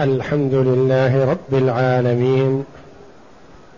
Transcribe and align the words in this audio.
الحمد 0.00 0.54
لله 0.54 1.24
رب 1.30 1.54
العالمين 1.54 2.64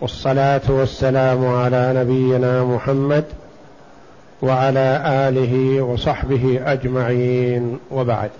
والصلاة 0.01 0.61
والسلام 0.69 1.45
على 1.45 1.93
نبينا 1.95 2.63
محمد 2.63 3.25
وعلى 4.41 5.03
آله 5.05 5.81
وصحبه 5.81 6.71
أجمعين 6.71 7.79
وبعد. 7.91 8.31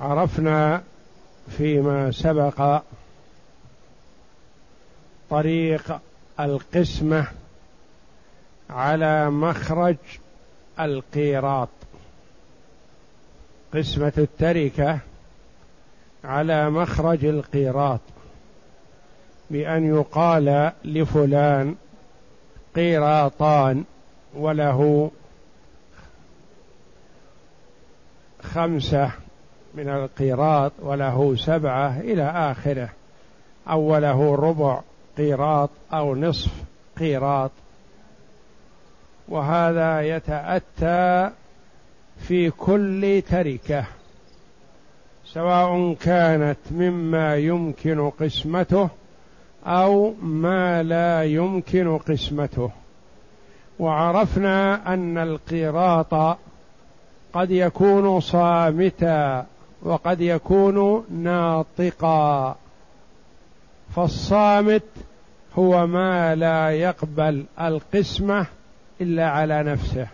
عرفنا 0.00 0.82
فيما 1.58 2.10
سبق 2.10 2.82
طريق 5.30 6.00
القسمة 6.40 7.26
على 8.70 9.30
مخرج 9.30 9.96
القيراط. 10.84 11.68
قسمة 13.74 14.12
التركة 14.18 14.98
على 16.24 16.70
مخرج 16.70 17.24
القيراط. 17.24 18.00
بأن 19.50 19.96
يقال 19.96 20.72
لفلان 20.84 21.74
قيراطان 22.76 23.84
وله 24.34 25.10
خمسة 28.42 29.12
من 29.74 29.88
القيراط 29.88 30.72
وله 30.82 31.36
سبعة 31.36 32.00
إلى 32.00 32.22
آخره. 32.22 32.88
أو 33.68 33.80
وله 33.80 34.34
ربع 34.34 34.80
قيراط 35.18 35.70
أو 35.92 36.14
نصف 36.14 36.52
قيراط. 36.98 37.50
وهذا 39.30 40.00
يتأتى 40.00 41.30
في 42.18 42.50
كل 42.50 43.22
تركة 43.30 43.84
سواء 45.24 45.94
كانت 45.94 46.58
مما 46.70 47.36
يمكن 47.36 48.10
قسمته 48.10 48.88
أو 49.66 50.14
ما 50.22 50.82
لا 50.82 51.24
يمكن 51.24 51.98
قسمته. 51.98 52.70
وعرفنا 53.78 54.94
أن 54.94 55.18
القيراط 55.18 56.38
قد 57.32 57.50
يكون 57.50 58.20
صامتا 58.20 59.46
وقد 59.82 60.20
يكون 60.20 61.04
ناطقا 61.10 62.56
فالصامت 63.96 64.82
هو 65.54 65.86
ما 65.86 66.34
لا 66.34 66.70
يقبل 66.70 67.44
القسمة 67.60 68.46
إلا 69.00 69.30
على 69.30 69.62
نفسه. 69.62 70.06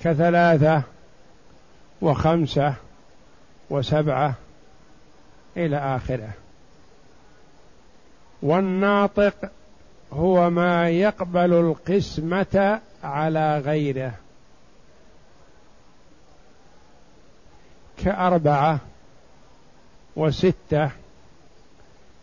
كثلاثة 0.00 0.82
وخمسة 2.00 2.74
وسبعة 3.70 4.34
إلى 5.56 5.76
آخره. 5.76 6.30
والناطق 8.42 9.50
هو 10.12 10.50
ما 10.50 10.90
يقبل 10.90 11.52
القسمة 11.52 12.80
على 13.04 13.58
غيره. 13.58 14.14
كأربعة 18.04 18.78
وستة 20.16 20.90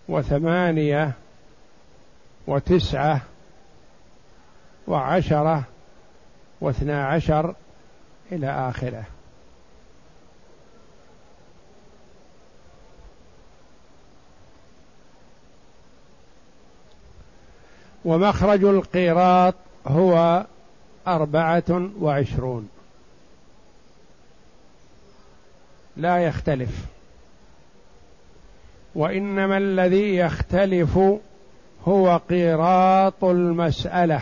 وثمانية 0.07 1.13
وتسعة 2.47 3.21
وعشرة 4.87 5.63
واثنا 6.61 7.07
عشر 7.07 7.55
إلى 8.31 8.69
آخره. 8.69 9.03
ومخرج 18.05 18.63
القيراط 18.63 19.55
هو 19.87 20.45
أربعة 21.07 21.89
وعشرون. 21.99 22.69
لا 25.97 26.17
يختلف. 26.17 26.85
وإنما 28.95 29.57
الذي 29.57 30.15
يختلف 30.15 30.99
هو 31.87 32.21
قيراط 32.29 33.23
المسألة. 33.23 34.21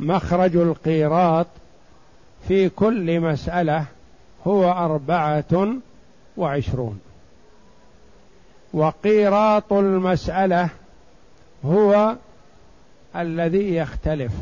مخرج 0.00 0.56
القيراط 0.56 1.46
في 2.48 2.68
كل 2.68 3.20
مسألة 3.20 3.84
هو 4.46 4.70
أربعة 4.70 5.72
وعشرون. 6.36 7.00
وقيراط 8.72 9.72
المسألة 9.72 10.68
هو 11.64 12.16
الذي 13.16 13.74
يختلف. 13.74 14.32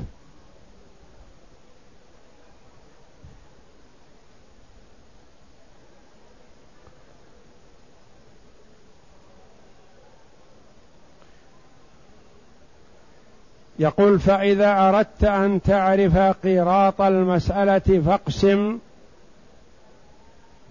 يقول 13.79 14.21
فإذا 14.21 14.89
أردت 14.89 15.25
أن 15.25 15.63
تعرف 15.63 16.19
قيراط 16.19 17.01
المسألة 17.01 18.03
فاقسم. 18.07 18.79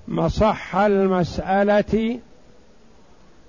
مصح 0.07 0.75
المسألة 0.75 2.19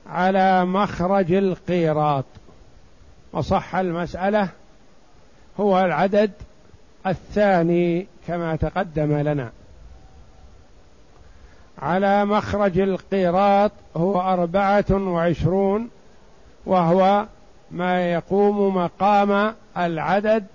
على 0.06 0.65
مخرج 0.65 1.33
القيراط 1.33 2.25
مصح 3.34 3.75
المسألة 3.75 4.49
هو 5.61 5.81
العدد 5.81 6.31
الثاني 7.06 8.06
كما 8.27 8.56
تقدم 8.56 9.19
لنا. 9.19 9.50
على 11.78 12.25
مخرج 12.25 12.78
القيراط 12.78 13.72
هو 13.97 14.21
أربعة 14.21 14.84
وعشرون 14.91 15.89
وهو 16.66 17.27
ما 17.71 18.12
يقوم 18.12 18.77
مقام 18.77 19.54
العدد 19.77 20.47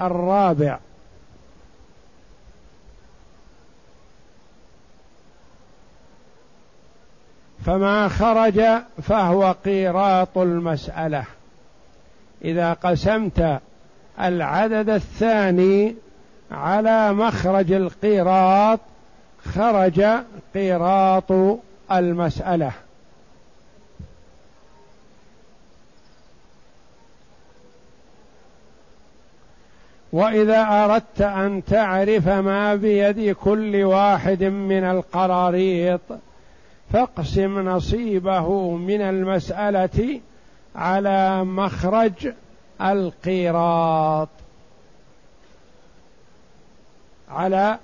الرابع. 0.00 0.78
فما 7.64 8.08
خرج 8.08 8.62
فهو 9.02 9.54
قيراط 9.64 10.38
المسألة. 10.38 11.24
إذا 12.44 12.72
قسمت 12.72 13.60
العدد 14.20 14.88
الثاني 14.90 15.94
على 16.50 17.12
مخرج 17.12 17.72
القيراط 17.72 18.80
خرج 19.54 20.04
قيراط 20.54 21.32
المسألة. 21.92 22.72
وإذا 30.14 30.62
أردت 30.62 31.20
أن 31.20 31.62
تعرف 31.64 32.28
ما 32.28 32.74
بيد 32.74 33.34
كل 33.34 33.84
واحد 33.84 34.44
من 34.44 34.84
القراريط 34.84 36.00
فاقسم 36.92 37.68
نصيبه 37.68 38.70
من 38.76 39.00
المسألة 39.00 40.20
على 40.76 41.44
مخرج 41.44 42.32
القيراط. 42.80 44.28
على 47.30 47.78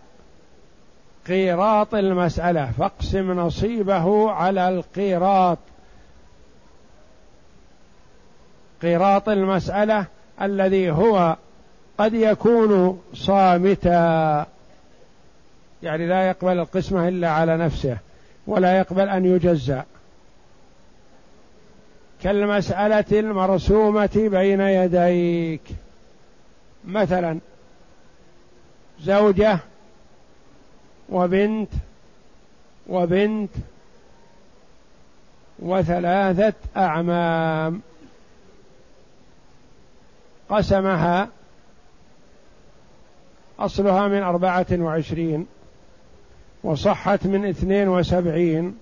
قيراط 1.26 1.94
المسألة 1.94 2.71
فاقسم 2.79 3.33
نصيبه 3.33 4.31
على 4.31 4.69
القيراط. 4.69 5.59
قيراط 8.83 9.29
المسألة 9.29 10.06
الذي 10.43 10.91
هو 10.91 11.37
قد 12.00 12.14
يكون 12.14 13.02
صامتا. 13.14 14.47
يعني 15.82 16.06
لا 16.06 16.29
يقبل 16.29 16.58
القسمة 16.58 17.08
إلا 17.08 17.31
على 17.31 17.56
نفسه 17.56 17.97
ولا 18.47 18.79
يقبل 18.79 19.08
أن 19.08 19.25
يجزى 19.25 19.82
كالمسألة 22.23 23.20
المرسومة 23.20 24.11
بين 24.17 24.61
يديك. 24.61 25.62
مثلا 26.85 27.38
زوجة 29.00 29.58
وبنت 31.08 31.70
وبنت 32.88 33.50
وثلاثة 35.58 36.55
أعمام. 36.76 37.81
قسمها 40.50 41.29
أصلها 43.61 44.09
من 44.09 44.23
أربعة 44.23 44.67
وعشرين 44.73 45.47
وصحت 46.65 47.27
من 47.27 47.47
اثنين 47.47 47.89
وسبعين 47.89 48.77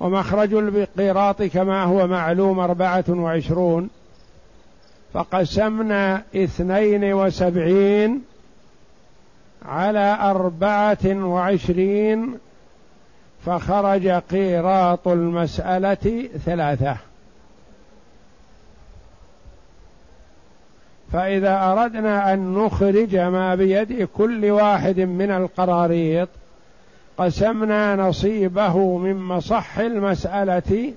ومخرج 0.00 0.54
القيراط 0.54 1.42
كما 1.42 1.84
هو 1.84 2.06
معلوم 2.06 2.58
أربعة 2.58 3.04
وعشرون 3.08 3.90
فقسمنا 5.14 6.22
اثنين 6.36 7.12
وسبعين 7.12 8.22
على 9.64 10.18
أربعة 10.20 11.04
وعشرين 11.06 12.38
فخرج 13.46 14.08
قيراط 14.08 15.08
المسألة 15.08 16.28
ثلاثة 16.44 16.96
فإذا 21.12 21.62
أردنا 21.62 22.32
أن 22.32 22.54
نخرج 22.54 23.16
ما 23.16 23.54
بيد 23.54 24.08
كل 24.16 24.50
واحد 24.50 25.00
من 25.00 25.30
القراريط 25.30 26.28
قسمنا 27.18 27.96
نصيبه 27.96 28.98
من 28.98 29.16
مصح 29.16 29.78
المسألة 29.78 30.92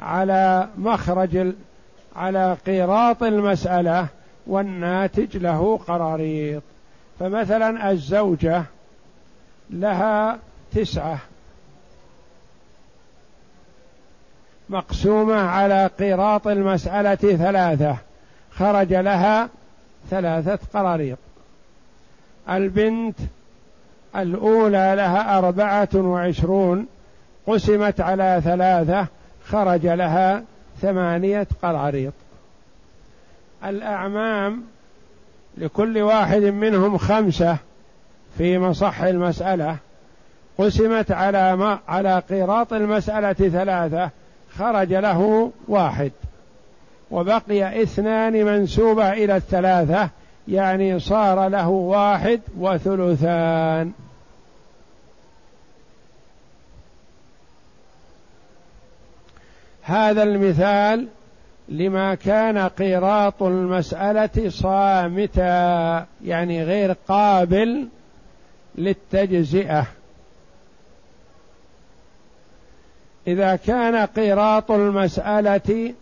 على 0.00 0.68
مخرج 0.78 1.52
على 2.16 2.56
قيراط 2.66 3.22
المسألة 3.22 4.06
والناتج 4.46 5.36
له 5.36 5.80
قراريط. 5.88 6.62
فمثلا 7.20 7.90
الزوجة 7.90 8.62
لها 9.70 10.38
تسعة 10.74 11.18
مقسومة 14.68 15.34
على 15.34 15.90
قيراط 15.98 16.46
المسألة 16.46 17.14
ثلاثة. 17.14 17.96
خرج 18.52 18.94
لها 18.94 19.48
ثلاثة 20.10 20.58
قراريط 20.74 21.18
البنت 22.50 23.16
الأولى 24.16 24.92
لها 24.96 25.38
أربعة 25.38 25.88
وعشرون 25.94 26.86
قسمت 27.46 28.00
على 28.00 28.40
ثلاثة 28.44 29.06
خرج 29.46 29.86
لها 29.86 30.42
ثمانية 30.82 31.46
قراريط 31.62 32.12
الأعمام 33.64 34.62
لكل 35.58 35.98
واحد 35.98 36.42
منهم 36.42 36.98
خمسة 36.98 37.56
في 38.38 38.58
مصح 38.58 39.00
المسألة. 39.00 39.76
قسمت 40.58 41.10
على 41.12 41.56
ما 41.56 41.78
على 41.88 42.18
قيراط 42.18 42.72
المسألة 42.72 43.32
ثلاثة 43.32 44.10
خرج 44.58 44.92
له 44.92 45.50
واحد. 45.68 46.12
وبقي 47.10 47.82
اثنان 47.82 48.44
منسوبة 48.44 49.12
إلى 49.12 49.36
الثلاثة 49.36 50.08
يعني 50.48 51.00
صار 51.00 51.48
له 51.48 51.68
واحد 51.68 52.40
وثلثان. 52.58 53.92
هذا 59.82 60.22
المثال 60.22 61.06
لما 61.68 62.14
كان 62.14 62.58
قيراط 62.58 63.42
المسألة 63.42 64.48
صامتا 64.48 66.06
يعني 66.24 66.64
غير 66.64 66.96
قابل 67.08 67.88
للتجزئة. 68.74 69.86
إذا 73.26 73.56
كان 73.56 73.96
قيراط 74.06 74.70
المسألة 74.70 75.94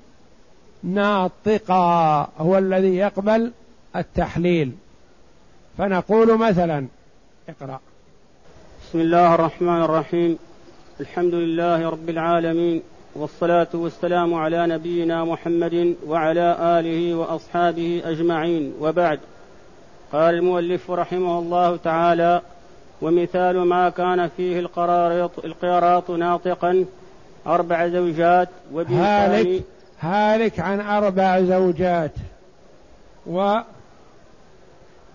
ناطقا 0.82 2.28
هو 2.38 2.58
الذي 2.58 2.96
يقبل 2.96 3.52
التحليل. 3.96 4.72
فنقول 5.78 6.38
مثلا 6.38 6.86
اقرأ. 7.48 7.80
بسم 8.88 9.00
الله 9.00 9.34
الرحمن 9.34 9.82
الرحيم. 9.82 10.38
الحمد 11.00 11.34
لله 11.34 11.88
رب 11.88 12.08
العالمين 12.08 12.82
والصلاة 13.14 13.68
والسلام 13.74 14.34
على 14.34 14.66
نبينا 14.66 15.24
محمد 15.24 15.94
وعلى 16.06 16.56
آله 16.60 17.14
وأصحابه 17.14 18.02
أجمعين. 18.04 18.72
وبعد 18.80 19.20
قال 20.12 20.34
المؤلف 20.34 20.90
رحمه 20.90 21.38
الله 21.38 21.76
تعالى 21.76 22.42
ومثال 23.02 23.56
ما 23.56 23.88
كان 23.88 24.28
فيه 24.36 24.60
القراريط 24.60 25.44
القراط 25.44 26.10
ناطقا 26.10 26.84
أربع 27.46 27.88
زوجات 27.88 28.48
هالك. 28.74 29.62
هالك 30.00 30.60
عن 30.60 30.80
أربع 30.80 31.40
زوجات 31.40 32.12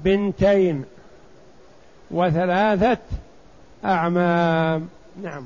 وبنتين 0.02 0.86
وثلاثة 2.12 2.98
أعمام. 3.86 4.88
نعم. 5.24 5.46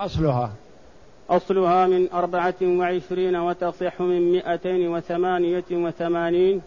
أصلها. 0.00 0.52
أصلها 1.30 1.86
من 1.86 2.08
أربعة 2.12 2.54
وعشرين 2.62 3.36
وتصح 3.36 4.00
من 4.00 4.32
مئتين 4.32 4.88
وثمانية 4.88 5.64
وثمانين 5.70 6.62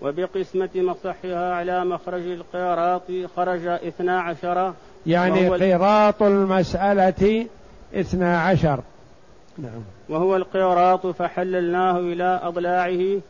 وبقسمة 0.00 0.70
مصحها 0.74 1.54
على 1.54 1.84
مخرج 1.84 2.22
القيراط 2.22 3.02
خرج 3.36 3.66
اثنا 3.66 4.20
عشر. 4.20 4.72
يعني 5.06 5.48
قيراط 5.48 6.22
المسألة 6.22 7.46
اثنا 7.94 8.40
عشر. 8.42 8.80
نعم. 9.62 9.82
وهو 10.08 10.36
القيراط 10.36 11.06
فحللناه 11.06 11.98
إلى 11.98 12.40
أضلاعه 12.42 13.20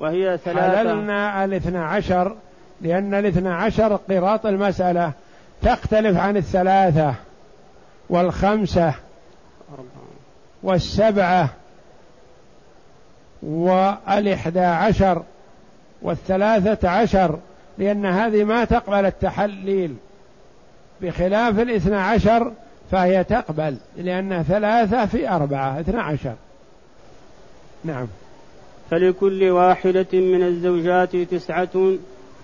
وهي 0.00 0.38
ثلاثة. 0.44 0.78
حللنا 0.78 1.44
الاثنى 1.44 1.78
عشر 1.78 2.36
لأن 2.80 3.14
الاثنى 3.14 3.48
عشر 3.48 3.96
قيراط 3.96 4.46
المسألة 4.46 5.12
تختلف 5.62 6.18
عن 6.18 6.36
الثلاثة 6.36 7.14
والخمسة 8.10 8.94
والسبعة 10.62 11.48
والإحدى 13.42 14.60
عشر 14.60 15.22
والثلاثة 16.02 16.88
عشر 16.88 17.38
لأن 17.78 18.06
هذه 18.06 18.44
ما 18.44 18.64
تقبل 18.64 19.06
التحليل. 19.06 19.96
بخلاف 21.00 21.58
الاثنى 21.58 21.96
عشر 21.96 22.52
فهي 22.90 23.24
تقبل 23.24 23.76
لأن 23.96 24.42
ثلاثة 24.42 25.06
في 25.06 25.30
أربعة 25.30 25.80
اثنى 25.80 26.00
عشر. 26.00 26.34
نعم. 27.84 28.06
فلكل 28.90 29.50
واحدة 29.50 30.06
من 30.12 30.42
الزوجات 30.42 31.16
تسعة 31.16 31.92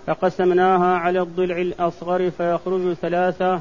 فقسمناها 0.07 0.99
على 0.99 1.21
الضلع 1.21 1.57
الأصغر 1.57 2.31
فيخرج 2.31 2.93
ثلاثة 2.93 3.61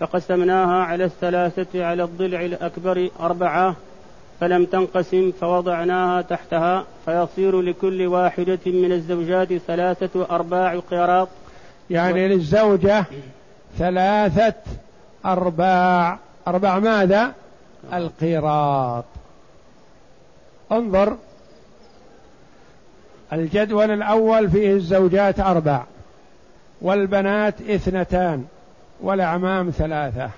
فقسمناها 0.00 0.84
على 0.84 1.04
الثلاثة 1.04 1.84
على 1.84 2.04
الضلع 2.04 2.40
الأكبر 2.44 3.08
أربعة 3.20 3.76
فلم 4.40 4.64
تنقسم 4.64 5.32
فوضعناها 5.40 6.22
تحتها 6.22 6.84
فيصير 7.04 7.60
لكل 7.60 8.06
واحدة 8.06 8.58
من 8.66 8.92
الزوجات 8.92 9.52
ثلاثة 9.52 10.26
أرباع 10.30 10.78
قراط 10.78 11.28
يعني 11.90 12.28
للزوجة 12.28 13.04
ثلاثة 13.78 14.54
أرباع. 15.26 16.18
أرباع 16.48 16.78
ماذا؟ 16.78 17.32
القيراط. 17.92 19.04
انظر. 20.72 21.16
الجدول 23.32 23.90
الأول 23.90 24.50
فيه 24.50 24.72
الزوجات 24.72 25.40
أربع 25.40 25.82
والبنات 26.82 27.60
اثنتان 27.60 28.44
والأعمام 29.00 29.70
ثلاثة. 29.70 30.30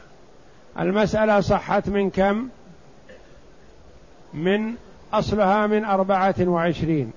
المسألة 0.80 1.40
صحت 1.40 1.88
من 1.88 2.10
كم؟ 2.10 2.48
من 4.34 4.74
أصلها 5.12 5.66
من 5.66 5.84
أربعة 5.84 6.34
وعشرين 6.40 7.12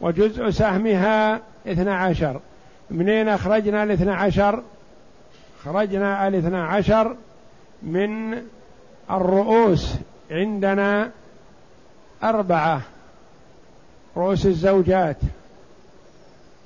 وجزء 0.00 0.50
سهمها 0.50 1.40
اثنى 1.66 1.90
عشر. 1.90 2.40
منين 2.90 3.28
أخرجنا 3.28 3.82
الاثنى 3.82 4.12
عشر؟ 4.12 4.62
خرجنا 5.64 6.28
الاثنى 6.28 6.56
عشر 6.56 7.16
من 7.82 8.42
الرؤوس 9.10 9.94
عندنا 10.30 11.10
أربعة. 12.22 12.80
رؤوس 14.16 14.46
الزوجات 14.46 15.16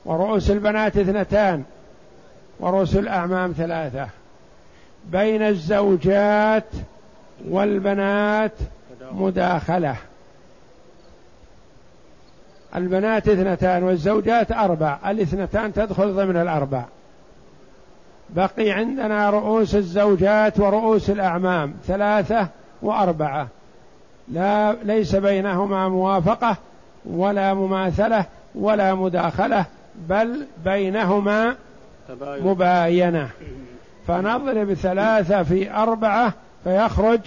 ورؤوس 0.04 0.50
البنات 0.50 0.96
اثنتان 0.96 1.64
ورؤوس 2.60 2.96
الأعمام 2.96 3.52
ثلاثة. 3.52 4.08
بين 5.04 5.42
الزوجات 5.42 6.64
والبنات 7.48 8.52
مداخلة. 9.12 9.96
البنات 12.76 13.28
اثنتان 13.28 13.82
والزوجات 13.82 14.52
أربع. 14.52 14.98
الاثنتان 15.06 15.72
تدخل 15.72 16.12
ضمن 16.12 16.36
الأربع. 16.36 16.84
بقي 18.30 18.70
عندنا 18.70 19.30
رؤوس 19.30 19.74
الزوجات 19.74 20.60
ورؤوس 20.60 21.10
الأعمام 21.10 21.74
ثلاثة 21.86 22.48
وأربعة. 22.82 23.48
لا 24.28 24.72
ليس 24.72 25.16
بينهما 25.16 25.88
موافقة 25.88 26.56
ولا 27.04 27.54
مماثلة 27.54 28.24
ولا 28.54 28.94
مداخلة 28.94 29.64
بل 30.08 30.46
بينهما 30.64 31.54
مباينة. 32.20 33.28
فنضرب 34.06 34.74
ثلاثة 34.74 35.42
في 35.42 35.70
أربعة 35.70 36.32
فيخرج 36.64 37.20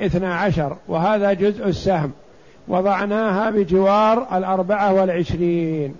اثنا 0.00 0.34
عشر 0.34 0.76
وهذا 0.88 1.32
جزء 1.32 1.68
السهم. 1.68 2.12
وضعناها 2.68 3.50
بجوار 3.50 4.36
الأربعة 4.36 4.92
والعشرين. 4.92 5.94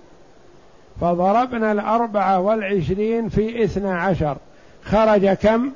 فضربنا 1.01 1.71
الأربعة 1.71 2.39
والعشرين 2.39 3.29
في 3.29 3.63
اثنا 3.63 4.01
عشر. 4.01 4.37
خرج 4.83 5.27
كم؟ 5.27 5.71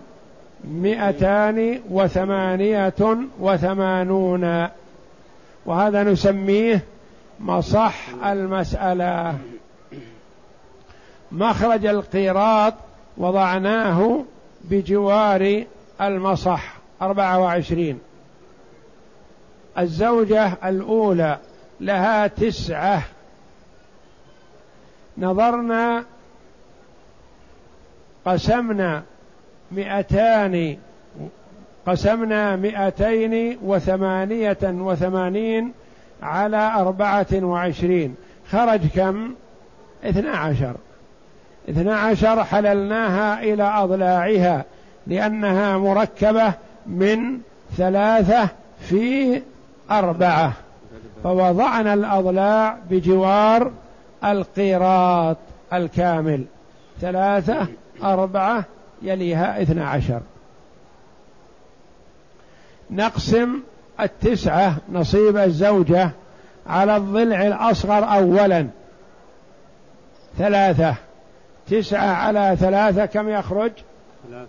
مئتان 0.64 1.80
وثمانية 1.90 2.94
وثمانون. 3.40 4.68
وهذا 5.66 6.04
نسميه 6.04 6.84
مصح 7.40 7.96
المسألة. 8.26 9.38
مخرج 11.32 11.86
القيراط 11.86 12.74
وضعناه 13.18 14.24
بجوار 14.62 15.64
المصح. 16.02 16.74
أربعة 17.02 17.40
وعشرين. 17.40 18.00
الزوجة 19.78 20.58
الأولى 20.66 21.38
لها 21.80 22.28
تسعة 22.28 23.04
نظرنا 25.20 26.04
قسمنا 28.26 29.04
مئتان 29.72 30.78
قسمنا 31.88 32.56
مئتين 32.56 33.58
وثمانية 33.64 34.58
وثمانين 34.64 35.72
على 36.24 36.72
أربعة 36.76 37.28
وعشرين. 37.34 38.16
خرج 38.52 38.80
كم؟ 38.96 39.34
اثنى 40.04 40.30
عشر. 40.30 40.76
اثنى 41.70 41.92
عشر 41.92 42.44
حللناها 42.44 43.44
إلى 43.44 43.64
أضلاعها 43.64 44.66
لأنها 45.08 45.78
مركبة 45.78 46.54
من 46.88 47.40
ثلاثة 47.78 48.50
في 48.80 49.42
أربعة. 49.92 50.54
فوضعنا 51.24 51.94
الأضلاع 51.94 52.78
بجوار 52.90 53.72
القيراط 54.24 55.38
الكامل. 55.74 56.46
ثلاثة 57.02 57.68
أربعة 58.04 58.66
يليها 59.02 59.62
اثنى 59.62 59.84
عشر. 59.84 60.22
نقسم 62.92 63.60
التسعة 64.00 64.76
نصيب 64.92 65.38
الزوجة 65.38 66.12
على 66.68 66.98
الضلع 66.98 67.48
الأصغر 67.48 68.14
أولا. 68.14 68.68
ثلاثة. 70.38 70.96
تسعة 71.70 72.08
على 72.08 72.56
ثلاثة 72.60 73.06
كم 73.06 73.30
يخرج؟ 73.30 73.72
ثلاثة, 74.30 74.48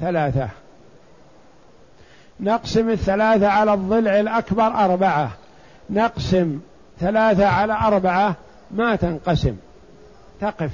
ثلاثة. 0.00 0.48
نقسم 2.40 2.90
الثلاثة 2.90 3.48
على 3.48 3.74
الضلع 3.74 4.20
الأكبر 4.20 4.66
أربعة. 4.66 5.30
نقسم 5.90 6.60
ثلاثة 7.00 7.46
على 7.46 7.72
أربعة 7.72 8.34
ما 8.70 8.96
تنقسم 8.96 9.56
تقف. 10.40 10.70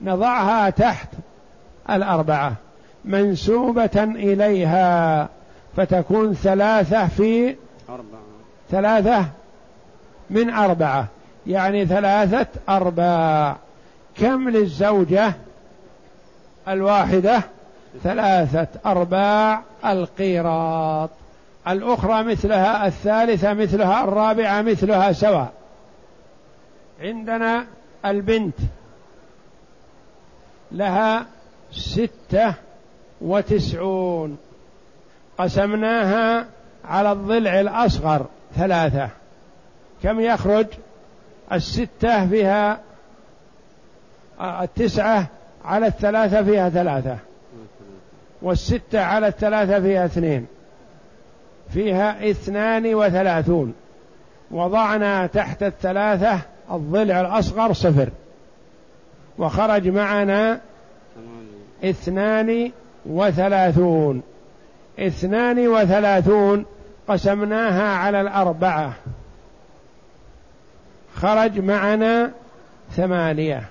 نضعها 0.00 0.70
تحت 0.70 1.08
الأربعة 1.90 2.52
منسوبة 3.04 3.90
إليها 4.04 5.28
فتكون 5.76 6.34
ثلاثة 6.34 7.06
في 7.06 7.56
أربعة. 7.88 8.20
ثلاثة 8.70 9.24
من 10.30 10.50
أربعة 10.50 11.06
يعني 11.46 11.86
ثلاثة 11.86 12.46
أرباع. 12.68 13.56
كم 14.16 14.48
للزوجة 14.48 15.32
الواحدة؟ 16.68 17.42
ثلاثة 18.02 18.66
أرباع 18.86 19.62
القيراط. 19.84 21.10
الأخرى 21.68 22.22
مثلها 22.22 22.86
الثالثة 22.86 23.54
مثلها 23.54 24.04
الرابعة 24.04 24.62
مثلها 24.62 25.12
سواء. 25.12 25.57
عندنا 27.00 27.66
البنت 28.04 28.54
لها 30.72 31.26
ستة 31.72 32.54
وتسعون. 33.20 34.38
قسمناها 35.38 36.46
على 36.84 37.12
الضلع 37.12 37.60
الأصغر 37.60 38.26
ثلاثة. 38.56 39.08
كم 40.02 40.20
يخرج؟ 40.20 40.66
الستة 41.52 42.28
فيها 42.28 42.80
التسعة 44.40 45.26
على 45.64 45.86
الثلاثة 45.86 46.42
فيها 46.42 46.68
ثلاثة. 46.68 47.18
والستة 48.42 49.00
على 49.00 49.28
الثلاثة 49.28 49.80
فيها 49.80 50.04
اثنين. 50.04 50.46
فيها 51.72 52.30
اثنان 52.30 52.94
وثلاثون. 52.94 53.74
وضعنا 54.50 55.26
تحت 55.26 55.62
الثلاثة 55.62 56.40
الضلع 56.72 57.20
الأصغر 57.20 57.72
صفر. 57.72 58.08
وخرج 59.38 59.88
معنا 59.88 60.60
اثنان 61.84 62.70
وثلاثون. 63.06 64.22
اثنان 64.98 65.68
وثلاثون 65.68 66.64
قسمناها 67.08 67.96
على 67.96 68.20
الأربعة. 68.20 68.92
خرج 71.16 71.58
معنا 71.58 72.30
ثمانية. 72.96 73.62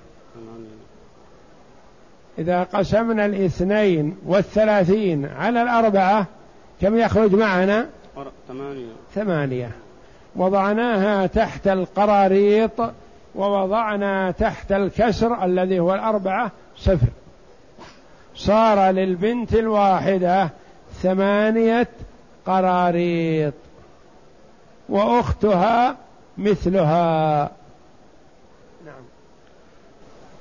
إذا 2.39 2.63
قسمنا 2.63 3.25
الاثنين 3.25 4.17
والثلاثين 4.25 5.25
على 5.25 5.61
الأربعة 5.61 6.25
كم 6.81 6.97
يخرج 6.97 7.35
معنا؟ 7.35 7.85
ثمانية. 8.47 8.91
ثمانية. 9.15 9.71
وضعناها 10.37 11.27
تحت 11.27 11.67
القراريط 11.67 12.93
ووضعنا 13.35 14.31
تحت 14.31 14.71
الكسر 14.71 15.43
الذي 15.45 15.79
هو 15.79 15.93
الأربعة 15.93 16.51
صفر. 16.77 17.07
صار 18.35 18.91
للبنت 18.91 19.53
الواحدة 19.53 20.49
ثمانية 20.93 21.87
قراريط 22.45 23.53
وأختها 24.89 25.95
مثلها. 26.37 27.51
نعم. 28.85 29.03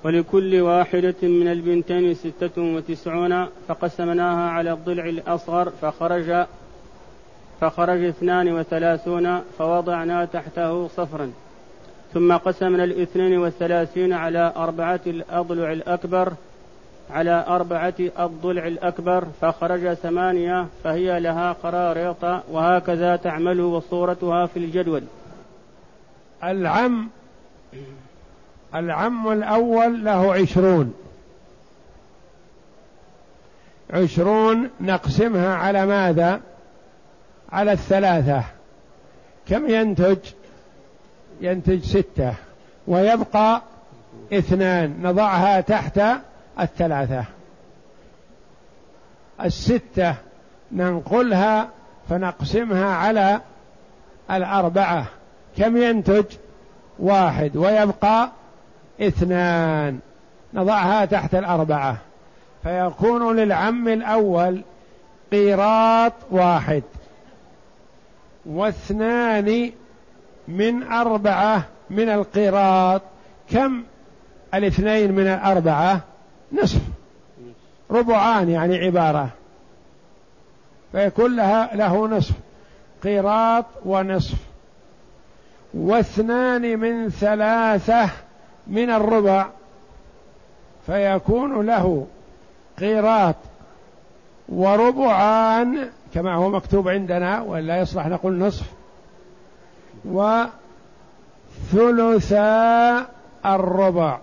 ولكل 0.04 0.60
واحدة 0.60 1.14
من 1.22 1.48
البنتين 1.48 2.14
ستة 2.14 2.62
وتسعون 2.62 3.46
فقسمناها 3.68 4.50
على 4.50 4.72
الضلع 4.72 5.04
الأصغر 5.04 5.70
فخرج 5.82 6.46
فخرج 7.60 8.04
اثنان 8.04 8.52
وثلاثون 8.52 9.40
فوضعنا 9.58 10.24
تحته 10.24 10.88
صفرا. 10.88 11.32
ثم 12.14 12.36
قسمنا 12.36 12.84
الاثنين 12.84 13.38
والثلاثين 13.38 14.12
على 14.12 14.52
أربعة 14.56 15.00
الأضلع 15.06 15.72
الأكبر 15.72 16.32
على 17.10 17.44
أربعة 17.48 17.94
الضلع 18.18 18.66
الأكبر 18.66 19.24
فخرج 19.40 19.94
ثمانية 19.94 20.66
فهي 20.84 21.20
لها 21.20 21.52
قراريط 21.52 22.24
وهكذا 22.50 23.16
تعمل 23.16 23.60
وصورتها 23.60 24.46
في 24.46 24.56
الجدول. 24.56 25.02
العم 26.44 27.08
العم 28.74 29.32
الأول 29.32 30.04
له 30.04 30.34
عشرون. 30.34 30.94
عشرون 33.90 34.70
نقسمها 34.80 35.54
على 35.54 35.86
ماذا؟ 35.86 36.40
على 37.52 37.72
الثلاثة. 37.72 38.44
كم 39.48 39.70
ينتج؟ 39.70 40.18
ينتج 41.40 41.84
ستة. 41.84 42.34
ويبقى 42.86 43.62
اثنان. 44.32 44.98
نضعها 45.02 45.60
تحت 45.60 46.00
الثلاثة. 46.60 47.24
الستة 49.44 50.14
ننقلها 50.72 51.68
فنقسمها 52.08 52.86
على 52.94 53.40
الأربعة. 54.30 55.06
كم 55.56 55.76
ينتج؟ 55.76 56.24
واحد. 56.98 57.56
ويبقى 57.56 58.30
اثنان. 59.00 59.98
نضعها 60.54 61.04
تحت 61.04 61.34
الأربعة. 61.34 61.96
فيكون 62.62 63.36
للعم 63.36 63.88
الأول 63.88 64.62
قيراط 65.32 66.12
واحد. 66.30 66.82
واثنان 68.46 69.72
من 70.48 70.82
أربعة 70.82 71.64
من 71.90 72.08
القيراط. 72.08 73.02
كم 73.50 73.82
الاثنين 74.54 75.12
من 75.12 75.26
الأربعة؟ 75.26 76.00
نصف. 76.52 76.80
ربعان 77.90 78.50
يعني 78.50 78.78
عبارة. 78.78 79.28
فيكون 80.92 81.36
لها 81.36 81.76
له 81.76 82.08
نصف. 82.08 82.34
قيراط 83.04 83.64
ونصف. 83.84 84.38
واثنان 85.74 86.78
من 86.78 87.08
ثلاثة 87.08 88.10
من 88.66 88.90
الربع. 88.90 89.46
فيكون 90.86 91.66
له 91.66 92.06
قيراط 92.78 93.36
وربعان 94.48 95.90
كما 96.16 96.34
هو 96.34 96.50
مكتوب 96.50 96.88
عندنا 96.88 97.40
ولا 97.40 97.80
يصلح 97.80 98.06
نقول 98.06 98.38
نصف 98.38 98.66
وثلثا 101.72 103.06
الربع. 103.46 104.18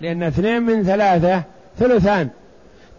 لأن 0.00 0.22
اثنين 0.22 0.62
من 0.62 0.82
ثلاثة 0.82 1.42
ثلثان. 1.78 2.28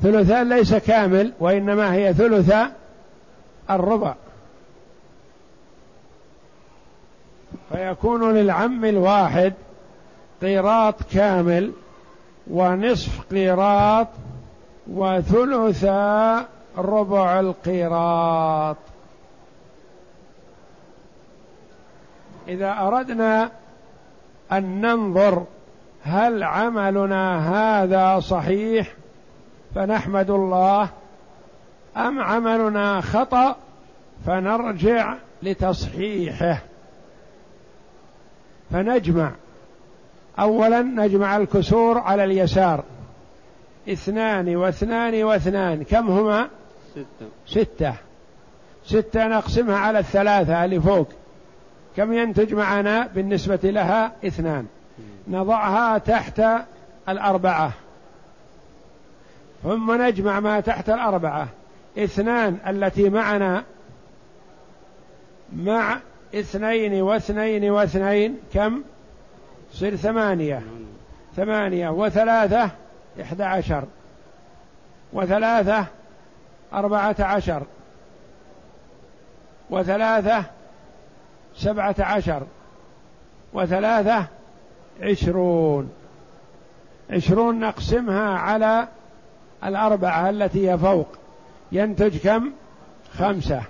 ثلثان 0.02 0.50
ليس 0.50 0.76
كامل 0.76 1.34
وإنما 1.40 1.94
هي 1.94 2.14
ثلث 2.14 2.54
الربع. 3.70 4.16
فيكون 7.72 8.34
للعم 8.34 8.86
الواحد 8.86 9.54
قيراط 10.42 10.96
كامل 11.14 11.72
ونصف 12.48 13.22
قيراط 13.32 14.08
وثلث 14.88 15.86
ربع 16.78 17.40
القيراط. 17.40 18.78
إذا 22.48 22.72
أردنا 22.80 23.52
أن 24.52 24.82
ننظر 24.82 25.44
هل 26.04 26.44
عملنا 26.44 27.52
هذا 27.54 28.20
صحيح 28.20 28.94
فنحمد 29.76 30.30
الله 30.30 30.90
أم 31.98 32.20
عملنا 32.20 33.02
خطأ 33.02 33.56
فنرجع 34.26 35.16
لتصحيحه. 35.44 36.62
فنجمع. 38.72 39.32
اولا 40.40 40.82
نجمع 40.82 41.38
الكسور 41.38 41.98
على 41.98 42.24
اليسار. 42.24 42.84
اثنان 43.90 44.56
واثنان 44.56 45.24
واثنان. 45.24 45.84
كم 45.84 46.08
هما؟ 46.08 46.50
ستة. 46.98 47.30
ستة. 47.48 47.94
ستة 48.86 49.28
نقسمها 49.28 49.78
على 49.78 50.00
الثلاثة 50.00 50.66
اللي 50.66 50.82
فوق. 50.82 51.08
كم 51.98 52.14
ينتج 52.14 52.54
معنا 52.54 53.08
بالنسبة 53.08 53.60
لها؟ 53.64 54.12
اثنان. 54.26 54.66
نضعها 55.28 55.98
تحت 55.98 56.42
الأربعة. 57.10 57.72
ثم 59.64 60.02
نجمع 60.02 60.40
ما 60.40 60.60
تحت 60.60 60.90
الأربعة. 60.90 61.48
اثنان 61.98 62.58
التي 62.68 63.10
معنا 63.10 63.64
مع 65.56 66.00
اثنين 66.36 67.02
واثنين 67.02 67.72
واثنين. 67.72 68.38
كم؟ 68.54 68.82
صير 69.74 69.96
ثمانية. 69.96 70.64
ثمانية 71.36 71.90
وثلاثة 71.90 72.70
إحدى 73.22 73.44
عشر. 73.44 73.84
وثلاثة 75.14 75.86
أربعة 76.74 77.16
عشر 77.20 77.64
وثلاثة 79.70 80.44
سبعة 81.56 81.96
عشر 82.00 82.44
وثلاثة 83.54 84.26
عشرون. 85.02 85.92
عشرون 87.10 87.60
نقسمها 87.60 88.38
على 88.38 88.88
الأربعة 89.64 90.30
التي 90.30 90.72
هي 90.72 90.78
فوق. 90.78 91.08
ينتج 91.72 92.18
كم؟ 92.18 92.52
خمسة. 93.14 93.62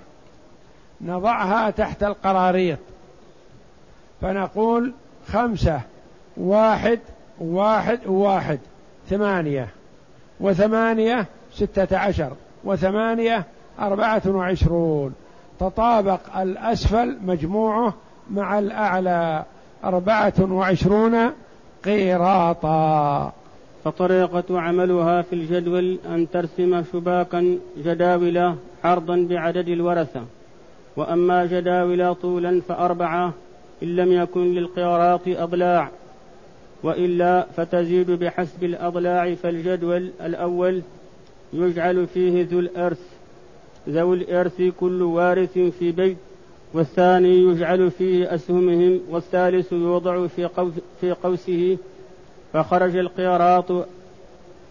نضعها 1.00 1.70
تحت 1.70 2.02
القراريط. 2.02 2.78
فنقول 4.20 4.92
خمسة 5.32 5.80
واحد 6.36 7.00
واحد 7.38 8.06
واحد 8.06 8.58
ثمانية. 9.10 9.68
وثمانية 10.40 11.26
ستة 11.54 11.98
عشر. 11.98 12.32
وثمانية 12.64 13.44
أربعة 13.80 14.22
وعشرون. 14.26 15.14
تطابق 15.60 16.20
الأسفل 16.36 17.16
مجموعه 17.26 17.94
مع 18.30 18.58
الأعلى 18.58 19.44
أربعة 19.84 20.34
وعشرون 20.40 21.30
قيراطا. 21.84 23.32
فطريقة 23.84 24.60
عملها 24.60 25.22
في 25.22 25.32
الجدول 25.32 25.98
أن 26.06 26.26
ترسم 26.30 26.84
شباكا 26.92 27.58
جداول 27.84 28.54
عرضا 28.84 29.26
بعدد 29.30 29.68
الورثة. 29.68 30.22
وأما 30.96 31.46
جداول 31.46 32.14
طولا 32.14 32.60
فأربعة 32.68 33.32
إن 33.82 33.96
لم 33.96 34.12
يكن 34.12 34.54
للقيراط 34.54 35.20
أضلاع. 35.26 35.88
وإلا 36.82 37.46
فتزيد 37.56 38.10
بحسب 38.10 38.64
الأضلاع 38.64 39.34
فالجدول 39.34 40.10
الأول 40.22 40.82
يجعل 41.52 42.06
فيه 42.06 42.46
ذو 42.50 42.60
الإرث 42.60 43.00
ذوي 43.88 44.16
الإرث 44.16 44.62
كل 44.80 45.02
وارث 45.02 45.58
في 45.58 45.92
بيت 45.92 46.16
والثاني 46.72 47.38
يجعل 47.38 47.90
فيه 47.90 48.34
أسهمهم 48.34 49.00
والثالث 49.10 49.72
يوضع 49.72 50.26
في, 50.26 50.48
في 51.00 51.12
قوسه. 51.12 51.78
فخرج 52.52 52.96
القيراط 52.96 53.86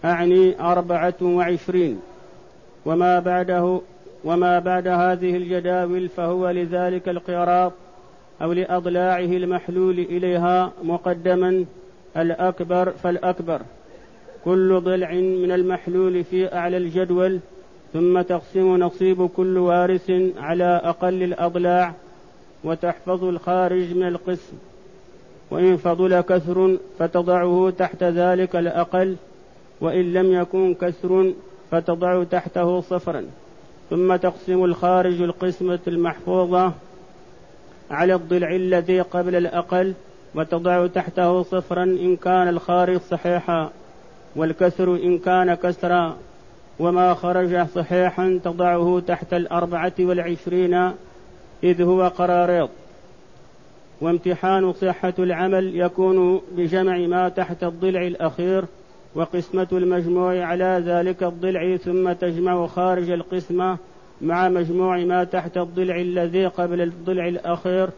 أعني 0.04 0.60
أربعة 0.60 1.14
وعشرين. 1.22 2.00
وما 2.86 3.18
بعده 3.18 3.80
وما 4.24 4.58
بعد 4.58 4.88
هذه 4.88 5.36
الجداول 5.36 6.08
فهو 6.08 6.50
لذلك 6.50 7.08
القيراط 7.08 7.72
أو 8.42 8.52
لأضلاعه 8.52 9.18
المحلول 9.18 9.98
إليها 9.98 10.72
مقدما 10.82 11.64
الأكبر 12.16 12.90
فالأكبر. 12.90 13.60
كل 14.48 14.80
ضلع 14.80 15.10
من 15.14 15.52
المحلول 15.52 16.24
في 16.24 16.54
أعلى 16.54 16.76
الجدول 16.76 17.40
ثم 17.92 18.20
تقسم 18.20 18.76
نصيب 18.76 19.26
كل 19.26 19.58
وارث 19.58 20.12
على 20.38 20.80
أقل 20.84 21.22
الأضلاع 21.22 21.94
وتحفظ 22.64 23.24
الخارج 23.24 23.94
من 23.94 24.08
القسم. 24.08 24.56
وإن 25.50 25.76
فضل 25.76 26.20
كسر 26.20 26.76
فتضعه 26.98 27.72
تحت 27.78 28.02
ذلك 28.02 28.56
الأقل 28.56 29.16
وإن 29.80 30.12
لم 30.12 30.32
يكن 30.32 30.74
كسر 30.74 31.32
فتضع 31.70 32.24
تحته 32.24 32.80
صفرا. 32.80 33.24
ثم 33.90 34.16
تقسم 34.16 34.64
الخارج 34.64 35.22
القسمة 35.22 35.78
المحفوظة 35.88 36.72
على 37.90 38.14
الضلع 38.14 38.50
الذي 38.56 39.00
قبل 39.00 39.36
الأقل 39.36 39.94
وتضع 40.34 40.86
تحته 40.86 41.42
صفرا 41.42 41.84
إن 41.84 42.16
كان 42.16 42.48
الخارج 42.48 43.00
صحيحا. 43.00 43.70
والكسر 44.38 44.94
إن 44.94 45.18
كان 45.18 45.54
كسرا 45.54 46.16
وما 46.78 47.14
خرج 47.14 47.66
صحيحا 47.66 48.40
تضعه 48.44 49.02
تحت 49.06 49.34
الأربعة 49.34 49.92
والعشرين 50.00 50.92
إذ 51.64 51.82
هو 51.82 52.08
قراريط 52.08 52.70
وامتحان 54.00 54.72
صحة 54.72 55.14
العمل 55.18 55.76
يكون 55.76 56.40
بجمع 56.56 56.98
ما 56.98 57.28
تحت 57.28 57.64
الضلع 57.64 58.06
الأخير 58.06 58.64
وقسمة 59.14 59.68
المجموع 59.72 60.44
على 60.44 60.82
ذلك 60.86 61.22
الضلع 61.22 61.76
ثم 61.76 62.12
تجمع 62.12 62.66
خارج 62.66 63.10
القسمة 63.10 63.78
مع 64.20 64.48
مجموع 64.48 64.98
ما 64.98 65.24
تحت 65.24 65.56
الضلع 65.56 65.96
الذي 65.96 66.46
قبل 66.46 66.80
الضلع 66.80 67.28
الأخير 67.28 67.88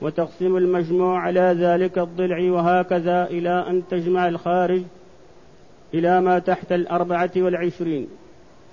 وتقسيم 0.00 0.56
المجموع 0.56 1.20
على 1.20 1.56
ذلك 1.58 1.98
الضلع 1.98 2.52
وهكذا 2.52 3.24
إلى 3.24 3.66
أن 3.68 3.82
تجمع 3.90 4.28
الخارج 4.28 4.82
إلى 5.94 6.20
ما 6.20 6.38
تحت 6.38 6.72
الأربعة 6.72 7.30
والعشرين 7.36 8.08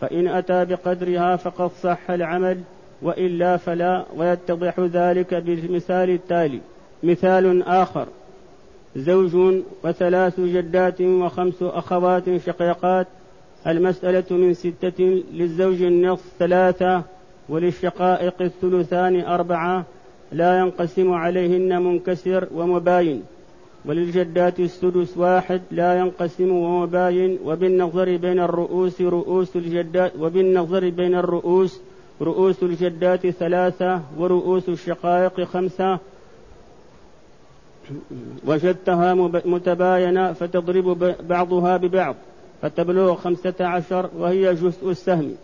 فإن 0.02 0.28
أتى 0.28 0.66
بقدرها 0.66 1.36
فقد 1.36 1.72
صح 1.84 2.12
العمل 2.12 2.60
وإلا 3.02 3.58
فلا 3.58 4.06
ويتضح 4.16 4.80
ذلك 4.80 5.34
بالمثال 5.34 6.10
التالي. 6.10 6.60
مثال 7.04 7.64
آخر 7.64 8.08
زوج 8.96 9.62
وثلاث 9.84 10.40
جدات 10.40 11.02
وخمس 11.02 11.64
أخوات 11.64 12.38
شقيقات 12.46 13.08
المسألة 13.68 14.24
من 14.30 14.54
ستة 14.54 15.24
للزوج 15.34 15.82
النصف 15.82 16.26
ثلاثة 16.40 17.04
وللشقائق 17.50 18.42
الثلثان 18.42 19.22
أربعة 19.22 19.86
لا 20.32 20.60
ينقسم 20.60 21.12
عليهن 21.12 21.82
منكسر 21.82 22.48
ومباين. 22.56 23.24
وللجدات 23.90 24.60
السدس 24.60 25.18
واحد 25.18 25.62
لا 25.72 26.00
ينقسم 26.00 26.52
ومباين 26.52 27.40
وبالنظر 27.46 28.18
بين 28.18 28.40
الرؤوس 28.40 29.02
رؤوس 29.02 29.56
الجدات 29.56 30.12
وبالنظر 30.20 30.90
بين 30.90 31.16
الرؤوس 31.16 31.82
رؤوس 32.22 32.64
الجدات 32.64 33.28
ثلاثة 33.28 34.02
ورؤوس 34.18 34.70
الشقائق 34.70 35.44
خمسة. 35.44 36.00
وجدتها 38.46 39.14
متباينة 39.46 40.34
فتضرب 40.34 41.16
بعضها 41.30 41.78
ببعض 41.78 42.16
فتبلغ 42.62 43.16
خمسة 43.16 43.54
عشر 43.60 44.10
وهي 44.18 44.54
جزء 44.54 44.90
السهم 44.90 45.36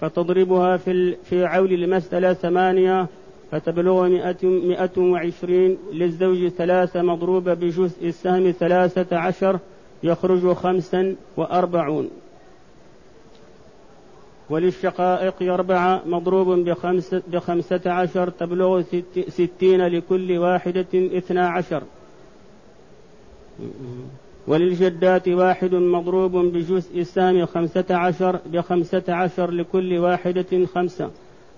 فتضربها 0.00 0.76
في, 0.76 1.16
في 1.24 1.44
عول 1.44 1.72
المسألة 1.72 2.32
ثمانية 2.32 3.06
فتبلغ 3.50 4.08
مئة, 4.08 4.46
مئة 4.46 4.98
وعشرين 4.98 5.78
للزوج 5.92 6.48
ثلاثة 6.48 7.02
مضروبة 7.02 7.54
بجزء 7.54 8.08
السهم 8.08 8.50
ثلاثة 8.50 9.16
عشر 9.16 9.58
يخرج 10.02 10.52
خمسا 10.52 11.16
وأربعون. 11.36 12.10
وللشقائق 14.50 15.42
أربعة 15.42 16.02
مضروب 16.06 16.48
بخمسة, 16.48 17.22
بخمسة 17.28 17.80
عشر 17.86 18.30
تبلغ 18.30 18.82
ستين 19.28 19.86
لكل 19.86 20.38
واحدة 20.38 20.86
اثنا 20.94 21.48
عشر. 21.48 21.82
وللجدات 24.46 25.28
واحد 25.28 25.74
مضروب 25.74 26.36
بجزء 26.36 27.00
السام 27.00 27.46
خمسة 27.46 27.84
عشر 27.90 28.40
بخمسة 28.46 29.02
عشر 29.08 29.50
لكل 29.50 29.98
واحدة 29.98 30.66
خمسة. 30.74 31.10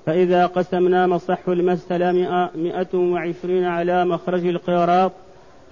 فإذا 0.06 0.46
قسمنا 0.46 1.06
مصح 1.06 1.48
المسألة 1.48 2.12
مئة, 2.54 2.94
وعشرين 2.94 3.64
على 3.64 4.04
مخرج 4.04 4.46
القيراط 4.46 5.12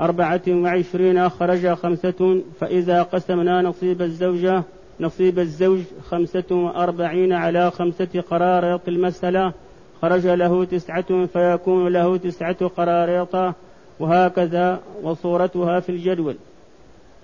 أربعة 0.00 0.42
وعشرين 0.48 1.28
خرج 1.28 1.74
خمسة 1.74 2.42
فإذا 2.60 3.02
قسمنا 3.02 3.62
نصيب 3.62 4.02
الزوجة 4.02 4.62
نصيب 5.00 5.38
الزوج 5.38 5.80
خمسة 6.10 6.44
وأربعين 6.50 7.32
على 7.32 7.70
خمسة 7.70 8.24
قراريط 8.30 8.88
المسألة 8.88 9.52
خرج 10.02 10.26
له 10.26 10.64
تسعة 10.64 11.26
فيكون 11.26 11.88
له 11.88 12.16
تسعة 12.16 12.68
قراريط 12.68 13.54
وهكذا 14.00 14.80
وصورتها 15.02 15.80
في 15.80 15.88
الجدول. 15.88 16.36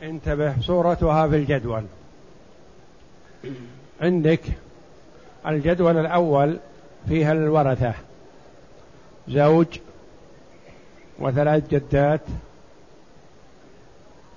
انتبه 0.02 0.60
صورتها 0.60 1.28
في 1.28 1.36
الجدول. 1.36 1.82
عندك 4.00 4.40
الجدول 5.46 5.96
الأول 5.98 6.58
فيها 7.08 7.32
الورثة. 7.32 7.94
زوج 9.28 9.78
وثلاث 11.18 11.68
جدات 11.68 12.20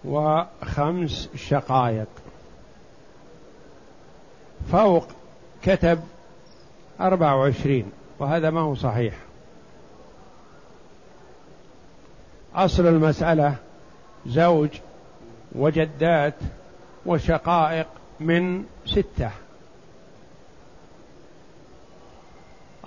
وخمس 0.06 1.30
شقائق. 1.36 2.08
فوق 4.72 5.08
كتب 5.64 6.00
أربعة 7.02 7.36
وعشرين 7.36 7.92
وهذا 8.20 8.50
ما 8.50 8.62
هو 8.62 8.76
صحيح. 8.76 9.14
أصل 12.56 12.88
المسألة 12.88 13.56
زوج 14.28 14.70
وجدات 15.56 16.34
وشقائق 17.06 17.88
من 18.20 18.66
ستة. 18.86 19.32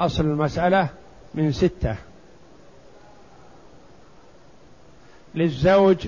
أصل 0.00 0.24
المسألة 0.24 0.88
من 1.34 1.52
ستة. 1.52 1.96
للزوج 5.34 6.06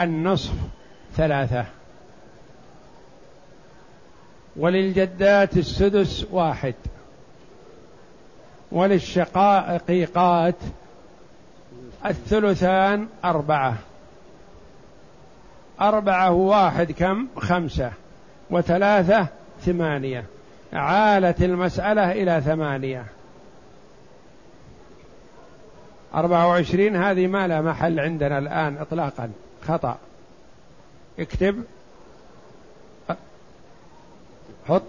النصف 0.00 0.52
ثلاثة. 1.16 1.64
وللجدات 4.56 5.56
السدس 5.56 6.26
واحد. 6.30 6.74
وللشقائقات 8.72 10.54
الثلثان 12.06 13.08
أربعة. 13.24 13.76
أربعة 15.80 16.32
واحد 16.32 16.92
كم؟ 16.92 17.26
خمسة. 17.36 17.92
وثلاثة 18.50 19.26
ثمانية. 19.60 20.24
عالت 20.76 21.42
المسألة 21.42 22.12
إلى 22.12 22.40
ثمانية. 22.40 23.04
أربعة 26.14 26.48
وعشرين 26.48 26.96
هذه 26.96 27.26
ما 27.26 27.48
لا 27.48 27.60
محل 27.60 28.00
عندنا 28.00 28.38
الآن 28.38 28.76
إطلاقا. 28.76 29.30
خطأ. 29.68 29.98
اكتب. 31.18 31.64
حط. 34.68 34.82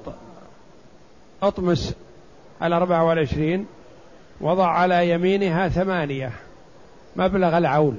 اطمس 1.44 1.96
الأربعة 2.64 3.04
والعشرين 3.04 3.68
وضع 4.42 4.68
على 4.68 5.10
يمينها 5.10 5.70
ثمانية. 5.70 6.32
مبلغ 7.16 7.58
العول. 7.58 7.96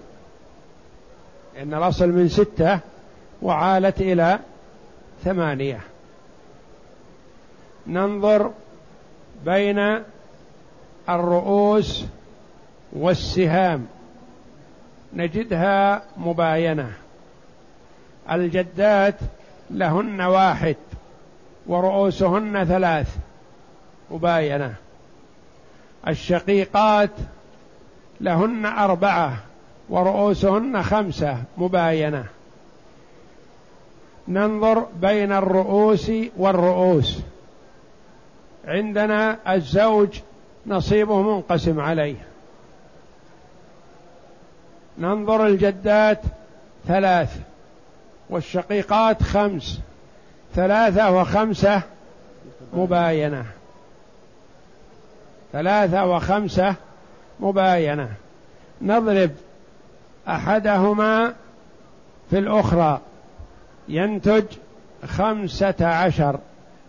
إن 1.58 1.74
الأصل 1.74 2.08
من 2.08 2.28
ستة 2.28 2.78
وعالت 3.42 4.00
إلى 4.00 4.38
ثمانية. 5.24 5.80
ننظر 7.88 8.50
بين 9.44 9.78
الرؤوس 11.08 12.04
والسهام. 12.92 13.86
نجدها 15.12 16.02
مباينة. 16.16 16.92
الجدات 18.30 19.14
لهن 19.70 20.20
واحد 20.20 20.76
ورؤوسهن 21.66 22.64
ثلاث. 22.64 23.16
مباينة. 24.10 24.74
الشقيقات 26.08 27.10
لهن 28.20 28.66
أربعة 28.66 29.36
ورؤوسهن 29.88 30.82
خمسة. 30.82 31.36
مباينة. 31.58 32.24
ننظر 34.28 34.78
بين 35.00 35.32
الرؤوس 35.32 36.12
والرؤوس. 36.36 37.20
عندنا 38.68 39.38
الزوج 39.54 40.20
نصيبه 40.66 41.22
منقسم 41.22 41.80
عليه. 41.80 42.16
ننظر 44.98 45.46
الجدات 45.46 46.20
ثلاث 46.88 47.36
والشقيقات 48.30 49.22
خمس. 49.22 49.80
ثلاثة 50.54 51.10
وخمسة 51.10 51.82
مباينة. 52.72 53.44
ثلاثة 55.52 56.06
وخمسة 56.06 56.74
مباينة. 57.40 58.08
نضرب 58.82 59.30
أحدهما 60.28 61.34
في 62.30 62.38
الأخرى. 62.38 63.00
ينتج 63.88 64.44
خمسة 65.06 65.86
عشر. 65.86 66.38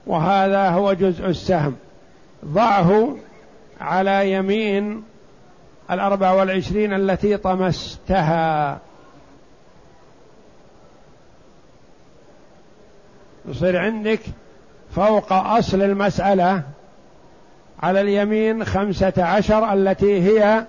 وهذا 0.07 0.69
هو 0.69 0.93
جزء 0.93 1.25
السهم. 1.25 1.75
ضعه 2.45 3.17
على 3.81 4.31
يمين 4.33 5.03
الأربع 5.91 6.31
والعشرين 6.31 6.93
التي 6.93 7.37
طمستها. 7.37 8.79
يصير 13.45 13.77
عندك 13.79 14.19
فوق 14.95 15.33
أصل 15.33 15.81
المسألة 15.81 16.63
على 17.83 18.01
اليمين 18.01 18.65
خمسة 18.65 19.13
عشر 19.17 19.73
التي 19.73 20.21
هي 20.21 20.65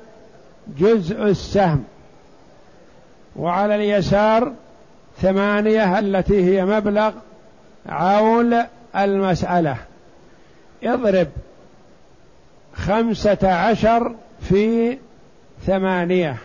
جزء 0.79 1.23
السهم. 1.23 1.85
وعلى 3.37 3.75
اليسار 3.75 4.53
ثمانية 5.23 5.99
التي 5.99 6.45
هي 6.45 6.65
مبلغ 6.65 7.13
عول 7.89 8.57
المسألة. 8.97 9.77
اضرب 10.83 11.29
خمسة 12.75 13.53
عشر 13.53 14.15
في 14.41 14.99
ثمانية. 15.67 16.37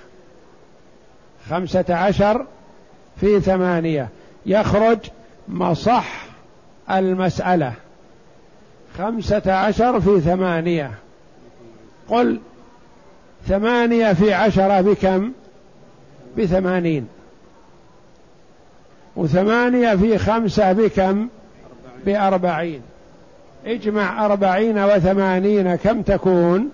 خمسة 1.49 1.85
عشر 1.89 2.45
في 3.19 3.41
ثمانية. 3.41 4.09
يخرج 4.45 4.99
مصح 5.47 6.25
المسألة. 6.91 7.73
خمسة 8.97 9.53
عشر 9.53 10.01
في 10.01 10.21
ثمانية. 10.21 10.91
قل 12.09 12.39
ثمانية 13.47 14.13
في 14.13 14.33
عشرة 14.33 14.81
بكم؟ 14.81 15.31
بثمانين. 16.37 17.07
وثمانية 19.15 19.95
في 19.95 20.17
خمسة 20.17 20.71
بكم؟ 20.71 21.27
بأربعين. 22.05 22.81
اجمع 23.65 24.25
أربعين 24.25 24.79
وثمانين 24.79 25.75
كم 25.75 26.01
تكون؟ 26.01 26.69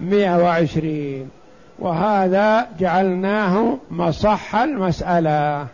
مئة 0.00 0.42
وعشرين. 0.42 1.30
وهذا 1.78 2.66
جعلناه 2.80 3.78
مصح 3.90 4.56
المسألة. 4.56 5.66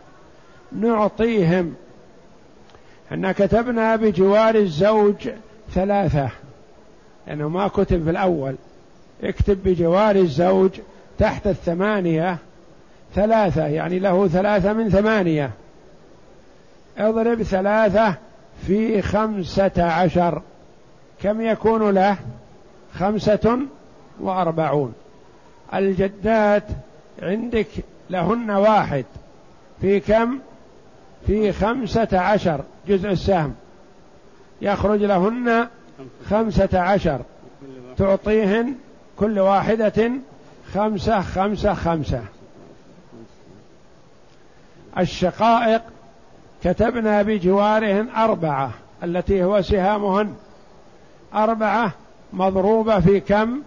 نعطيهم. 0.73 1.75
أن 3.13 3.33
كتبنا 3.33 3.97
بجوار 3.97 4.55
الزوج 4.55 5.29
ثلاثة. 5.75 6.29
لأنه 7.27 7.49
ما 7.49 7.69
كتب 7.69 8.05
في 8.05 8.11
الأول. 8.11 8.55
اكتب 9.23 9.59
بجوار 9.65 10.17
الزوج 10.17 10.71
تحت 11.19 11.47
الثمانية 11.47 12.39
ثلاثة. 13.15 13.67
يعني 13.67 13.99
له 13.99 14.29
ثلاثة 14.29 14.73
من 14.73 14.91
ثمانية. 14.91 15.51
اضرب 16.99 17.43
ثلاثة 17.43 18.15
في 18.67 19.03
خمسة 19.03 19.83
عشر. 19.85 20.43
كم 21.23 21.41
يكون 21.41 21.91
له؟ 21.91 22.17
خمسة 22.99 23.59
وأربعون. 24.21 24.95
الجدات 25.75 26.65
عندك 27.23 27.69
لهن 28.11 28.51
واحد. 28.51 29.05
في 29.81 30.01
كم؟ 30.01 30.39
في 31.27 31.53
خمسة 31.53 32.09
عشر. 32.19 32.65
جزء 32.89 33.11
السهم. 33.11 33.55
يخرج 34.63 35.03
لهن 35.03 35.69
خمسة 36.31 36.81
عشر. 36.81 37.21
تعطيهن 37.97 38.75
كل 39.17 39.39
واحدة 39.39 40.11
خمسة 40.75 41.21
خمسة 41.21 41.75
خمسة. 41.75 42.23
الشقائق 44.99 45.83
كتبنا 46.65 47.23
بجوارهن 47.23 48.09
أربعة 48.09 48.71
التي 49.03 49.45
هو 49.45 49.63
سهامهن 49.63 50.35
أربعة 51.35 51.93
مضروبة 52.33 53.01
في 53.01 53.21
كم؟ 53.21 53.63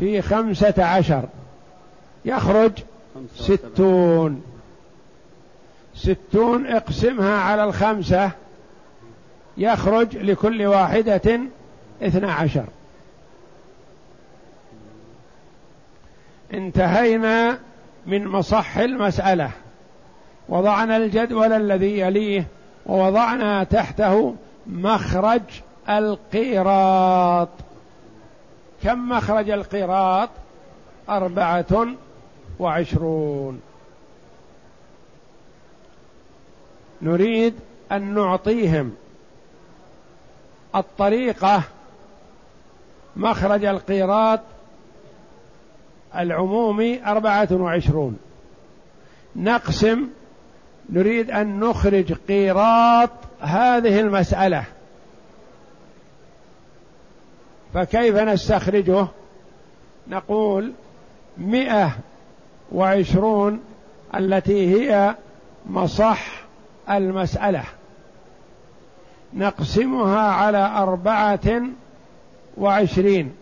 في 0.00 0.22
خمسة 0.22 0.84
عشر. 0.84 1.24
يخرج 2.24 2.72
ستون. 3.36 4.42
ستون 5.94 6.66
اقسمها 6.66 7.40
على 7.40 7.64
الخمسة 7.64 8.30
يخرج 9.56 10.16
لكل 10.16 10.66
واحدة 10.66 11.40
اثنا 12.02 12.32
عشر. 12.32 12.64
انتهينا 16.54 17.58
من 18.06 18.28
مصح 18.28 18.78
المسألة. 18.78 19.50
وضعنا 20.50 20.96
الجدول 20.96 21.52
الذي 21.52 21.98
يليه 21.98 22.46
ووضعنا 22.86 23.64
تحته 23.64 24.34
مخرج 24.66 25.42
القيراط. 25.88 27.48
كم 28.82 29.08
مخرج 29.08 29.50
القيراط؟ 29.50 30.28
أربعة 31.08 31.86
وعشرون. 32.58 33.60
نريد 37.02 37.54
أن 37.92 38.14
نعطيهم 38.14 38.94
الطريقة 40.74 41.62
مخرج 43.16 43.64
القيراط 43.64 44.40
العمومي 46.16 47.06
أربعة 47.06 47.48
وعشرون. 47.52 48.18
نقسم 49.36 50.08
نريد 50.92 51.30
أن 51.30 51.60
نخرج 51.60 52.12
قيراط 52.12 53.10
هذه 53.40 54.00
المسألة. 54.00 54.64
فكيف 57.74 58.16
نستخرجه؟ 58.16 59.06
نقول 60.08 60.72
مئة 61.38 61.96
وعشرون 62.72 63.60
التي 64.14 64.76
هي 64.76 65.14
مصح 65.66 66.26
المسألة. 66.90 67.64
نقسمها 69.34 70.20
على 70.20 70.72
أربعة 70.76 71.62
وعشرين. 72.56 73.32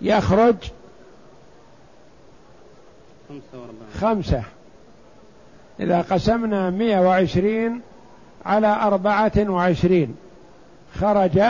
يخرج 0.00 0.56
خمسة. 4.00 4.42
إذا 5.80 6.00
قسمنا 6.00 6.70
مئة 6.70 7.00
وعشرين 7.00 7.80
على 8.44 8.66
أربعة 8.66 9.32
وعشرين 9.38 10.16
خرج 11.00 11.40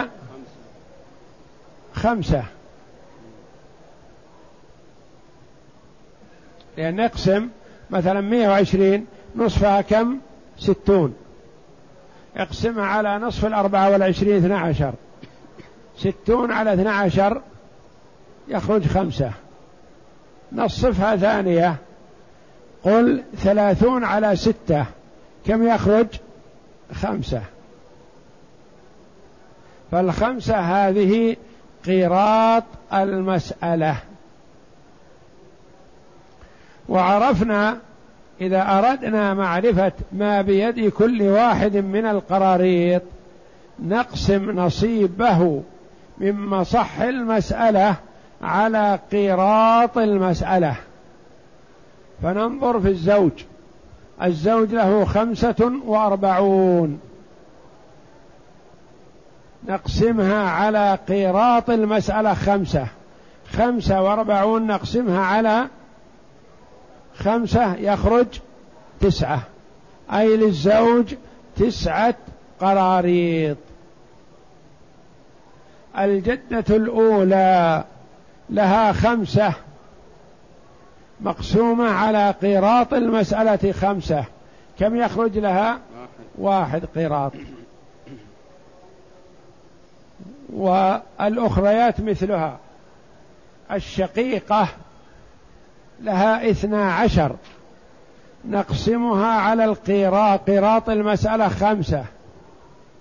خمسة. 1.94 2.44
لأن 6.76 6.96
نقسم 6.96 7.48
مثلا 7.90 8.20
مئة 8.20 8.48
وعشرين 8.48 9.06
نصفها 9.36 9.80
كم؟ 9.80 10.18
ستون. 10.58 11.14
اقسمها 12.36 12.84
على 12.84 13.18
نصف 13.18 13.44
الأربعة 13.44 13.90
والعشرين 13.90 14.36
اثنى 14.36 14.54
عشر. 14.54 14.92
ستون 15.96 16.52
على 16.52 16.74
اثنى 16.74 16.88
عشر 16.88 17.42
يخرج 18.48 18.86
خمسة. 18.86 19.32
نصفها 20.52 21.16
ثانية. 21.16 21.76
قل 22.84 23.22
ثلاثون 23.36 24.04
على 24.04 24.36
ستة. 24.36 24.86
كم 25.46 25.68
يخرج؟ 25.68 26.06
خمسة. 26.94 27.42
فالخمسة 29.90 30.58
هذه 30.58 31.36
قيراط 31.86 32.64
المسألة. 32.92 33.96
وعرفنا 36.88 37.76
إذا 38.40 38.78
أردنا 38.78 39.34
معرفة 39.34 39.92
ما 40.12 40.42
بيد 40.42 40.88
كل 40.88 41.22
واحد 41.22 41.76
من 41.76 42.06
القراريط 42.06 43.02
نقسم 43.78 44.50
نصيبه 44.50 45.62
من 46.18 46.46
مصح 46.46 47.00
المسألة 47.00 47.96
على 48.42 48.98
قيراط 49.12 49.98
المسألة. 49.98 50.76
فننظر 52.22 52.80
في 52.80 52.88
الزوج. 52.88 53.30
الزوج 54.22 54.74
له 54.74 55.04
خمسة 55.04 55.72
وأربعون. 55.86 57.00
نقسمها 59.68 60.50
على 60.50 60.98
قيراط 61.08 61.70
المسألة 61.70 62.34
خمسة. 62.34 62.86
خمسة 63.52 64.02
وأربعون 64.02 64.66
نقسمها 64.66 65.20
على 65.20 65.66
خمسة 67.16 67.74
يخرج 67.74 68.26
تسعة. 69.00 69.42
أي 70.12 70.36
للزوج 70.36 71.14
تسعة 71.56 72.14
قراريط. 72.60 73.56
الجدة 75.98 76.76
الأولى 76.76 77.84
لها 78.50 78.92
خمسة 78.92 79.52
مقسومة 81.20 81.90
على 81.90 82.30
قيراط 82.30 82.94
المسألة 82.94 83.72
خمسة. 83.72 84.24
كم 84.78 84.96
يخرج 84.96 85.38
لها؟ 85.38 85.78
واحد 86.38 86.84
قيراط 86.84 87.32
والأخريات 90.52 92.00
مثلها. 92.00 92.58
الشقيقة 93.72 94.68
لها 96.00 96.50
اثنا 96.50 96.92
عشر. 96.92 97.36
نقسمها 98.44 99.26
على 99.26 99.64
القيراط 99.64 100.40
قيراط 100.50 100.88
المسألة 100.88 101.48
خمسة. 101.48 102.04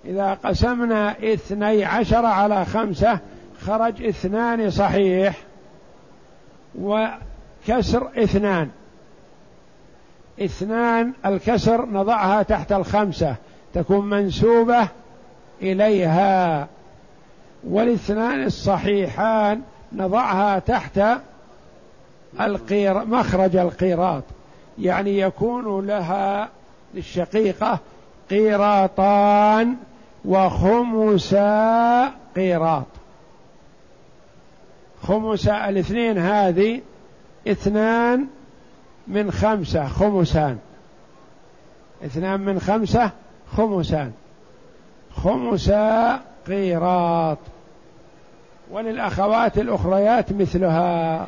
إذا 0.04 0.34
قسمنا 0.44 1.14
اثني 1.22 1.84
عشر 1.84 2.26
على 2.26 2.64
خمسة 2.64 3.18
خرج 3.66 4.06
اثنان 4.06 4.70
صحيح 4.70 5.36
وكسر 6.78 8.08
اثنان. 8.16 8.70
اثنان 10.40 11.12
الكسر 11.26 11.86
نضعها 11.86 12.42
تحت 12.42 12.72
الخمسة 12.72 13.34
تكون 13.74 14.10
منسوبة 14.10 14.88
إليها. 15.62 16.68
والاثنان 17.64 18.44
الصحيحان 18.44 19.62
نضعها 19.92 20.58
تحت 20.58 21.00
القير 22.40 23.04
مخرج 23.04 23.56
القيراط. 23.56 24.22
يعني 24.78 25.18
يكون 25.18 25.86
لها 25.86 26.48
للشقيقة 26.94 27.78
قيراطان 28.30 29.76
وخمسا 30.24 32.12
قيراط. 32.36 32.99
خمس 35.02 35.48
الاثنين 35.48 36.18
هذه 36.18 36.80
اثنان 37.48 38.26
من 39.08 39.30
خمسة 39.30 39.88
خمسان. 39.88 40.58
اثنان 42.04 42.40
من 42.40 42.60
خمسة 42.60 43.10
خمسان. 43.56 44.12
خمسا 45.16 46.20
قيراط. 46.46 47.38
وللأخوات 48.70 49.58
الأخريات 49.58 50.32
مثلها. 50.32 51.26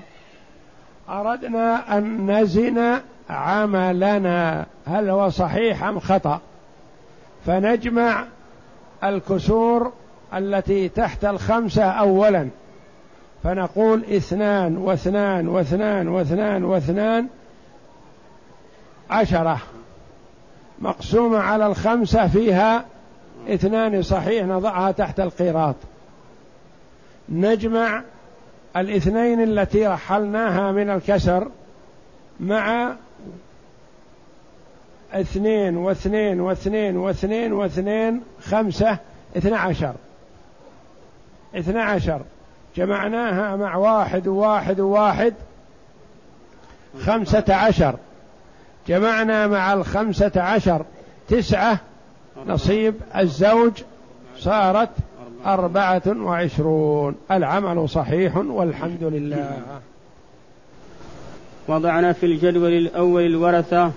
أردنا 1.09 1.99
أن 1.99 2.31
نزن 2.31 3.01
عملنا. 3.31 4.67
هل 4.87 5.11
هو 5.11 5.31
صحيح 5.31 5.85
أم 5.85 6.01
خطأ؟ 6.01 6.41
فنجمع 7.47 8.25
الكسور 9.05 9.93
التي 10.35 10.89
تحت 10.89 11.25
الخمسة 11.25 11.85
أولا. 11.85 12.49
فنقول 13.43 14.05
اثنان 14.05 14.77
واثنان 14.77 15.49
واثنان 15.49 16.09
واثنان 16.09 16.65
واثنان 16.65 17.29
عشرة. 19.11 19.59
مقسومة 20.79 21.39
على 21.39 21.67
الخمسة 21.67 22.29
فيها 22.29 22.85
اثنان 23.49 24.03
صحيح 24.03 24.47
نضعها 24.47 24.93
تحت 24.93 25.21
القيراط. 25.21 25.75
نجمع 27.29 28.03
الاثنين 28.77 29.43
التي 29.43 29.87
رحلناها 29.87 30.73
من 30.73 30.91
الكسر 30.91 31.49
مع 32.41 32.95
اثنين 35.13 35.77
واثنين 35.77 36.41
واثنين 36.41 36.97
واثنين 36.97 37.53
واثنين 37.53 38.21
خمسة 38.41 38.99
اثنى 39.37 39.57
عشر. 39.57 39.95
اثنى 41.55 41.81
عشر. 41.81 42.21
جمعناها 42.77 43.57
مع 43.57 43.77
واحد 43.77 44.29
وواحد 44.29 44.81
وواحد 44.81 45.35
خمسة 47.01 47.45
عشر. 47.49 47.95
جمعنا 48.89 49.47
مع 49.47 49.73
الخمسة 49.73 50.33
عشر 50.37 50.85
تسعة 51.29 51.79
نصيب 52.47 52.95
الزوج 53.17 53.73
صارت 54.39 54.89
أربعة 55.47 56.03
وعشرون. 56.07 57.15
العمل 57.31 57.89
صحيح 57.89 58.37
والحمد 58.37 59.03
لله. 59.03 59.61
وضعنا 61.69 62.13
في 62.13 62.27
الجدول 62.27 62.73
الأول 62.73 63.27
الورثة 63.27 63.91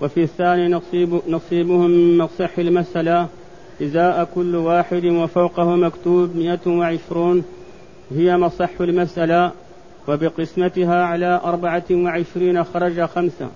وفي 0.00 0.22
الثاني 0.22 0.68
نصيب 0.68 1.20
نصيبهم 1.28 1.90
من 1.90 2.18
مصح 2.18 2.58
المسألة 2.58 3.28
إزاء 3.82 4.28
كل 4.34 4.56
واحد 4.56 5.04
وفوقه 5.04 5.76
مكتوب 5.76 6.36
مئة 6.36 6.60
وعشرون. 6.66 7.44
هي 8.16 8.36
مصح 8.36 8.70
المسألة 8.80 9.52
وبقسمتها 10.08 11.04
على 11.04 11.40
أربعة 11.44 11.84
وعشرين 11.90 12.64
خرج 12.64 13.04
خمسة 13.04 13.48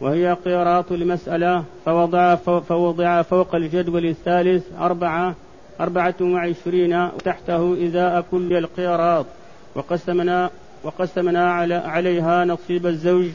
وهي 0.00 0.36
قيراط 0.44 0.92
المسألة 0.92 1.64
فوضع 1.84 2.34
فوضع 2.34 3.22
فوق 3.22 3.54
الجدول 3.54 4.06
الثالث 4.06 4.64
أربعة 4.80 5.34
أربعة 5.80 6.14
وعشرين 6.20 6.94
وتحته 7.04 7.86
إزاء 7.86 8.24
كل 8.30 8.52
القيراط 8.56 9.26
وقسمنا 9.74 10.50
وقسمنا 10.84 11.52
على 11.52 11.74
عليها 11.74 12.44
نصيب 12.44 12.86
الزوج 12.86 13.26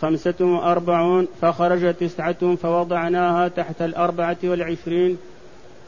خمسة 0.00 0.34
وأربعون 0.40 1.28
فخرج 1.40 1.94
تسعة 1.94 2.54
فوضعناها 2.54 3.48
تحت 3.48 3.82
الأربعة 3.82 4.36
والعشرين 4.44 5.18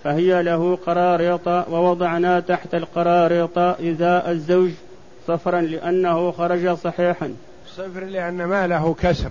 فهي 0.07 0.43
له 0.43 0.79
قراريط 0.87 1.49
ووضعنا 1.49 2.41
تحت 2.41 2.75
القراريط 2.75 3.59
إزاء 3.59 4.31
الزوج 4.31 4.71
صفرا 5.27 5.61
لأنه 5.61 6.33
خرج 6.33 6.75
صحيحا. 6.75 7.35
صفر 7.77 8.05
لأن 8.05 8.45
ما 8.45 8.67
له 8.67 8.95
كسر. 8.95 9.31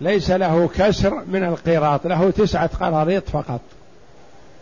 ليس 0.00 0.30
له 0.30 0.68
كسر 0.68 1.22
من 1.26 1.44
القيراط 1.44 2.06
له 2.06 2.30
تسعة 2.30 2.70
قراريط 2.80 3.28
فقط. 3.28 3.60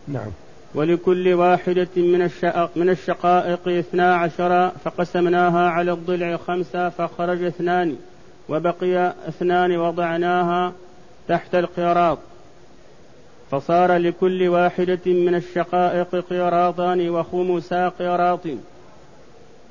نعم. 0.07 0.31
ولكل 0.75 1.33
واحدة 1.33 1.87
من 1.95 2.21
الشقائق 2.21 2.69
من 2.75 2.89
الشقائق 2.89 3.67
اثنا 3.67 4.15
عشر 4.15 4.71
فقسمناها 4.83 5.69
على 5.69 5.91
الضلع 5.91 6.37
خمسة 6.37 6.89
فخرج 6.89 7.43
اثنان. 7.43 7.95
وبقي 8.49 9.13
اثنان 9.27 9.77
وضعناها 9.77 10.73
تحت 11.27 11.55
القيراط 11.55 12.17
فصار 13.51 13.97
لكل 13.97 14.47
واحدة 14.47 14.99
من 15.05 15.35
الشقائق 15.35 16.15
قيراطان 16.29 17.09
وخمسا 17.09 17.89
قيراط. 17.89 18.47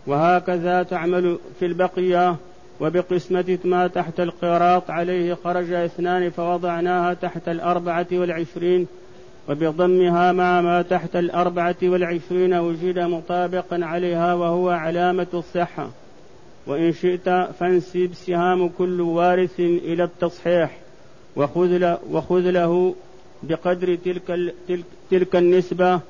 وهكذا 0.06 0.82
تعمل 0.82 1.38
في 1.58 1.66
البقية 1.66 2.36
وبقسمة 2.80 3.58
ما 3.64 3.86
تحت 3.86 4.20
القيراط 4.20 4.90
عليه 4.90 5.34
خرج 5.34 5.72
اثنان 5.72 6.30
فوضعناها 6.30 7.14
تحت 7.14 7.48
الأربعة 7.48 8.06
والعشرين 8.12 8.86
وبضمها 9.48 10.32
مع 10.32 10.60
ما 10.60 10.82
تحت 10.82 11.16
الأربعة 11.16 11.76
والعشرين 11.82 12.54
وجد 12.54 12.98
مطابقا 12.98 13.80
عليها 13.82 14.34
وهو 14.34 14.70
علامة 14.70 15.26
الصحة. 15.34 15.90
وإن 16.66 16.92
شئت 16.92 17.28
فانسب 17.60 18.10
سهام 18.14 18.68
كل 18.68 19.00
وارث 19.00 19.60
إلى 19.60 20.04
التصحيح 20.04 20.78
وخذ 21.36 22.50
له 22.50 22.94
بقدر 23.42 23.94
تلك 23.94 24.54
تلك, 24.68 24.84
تلك 25.10 25.36
النسبة 25.36 26.00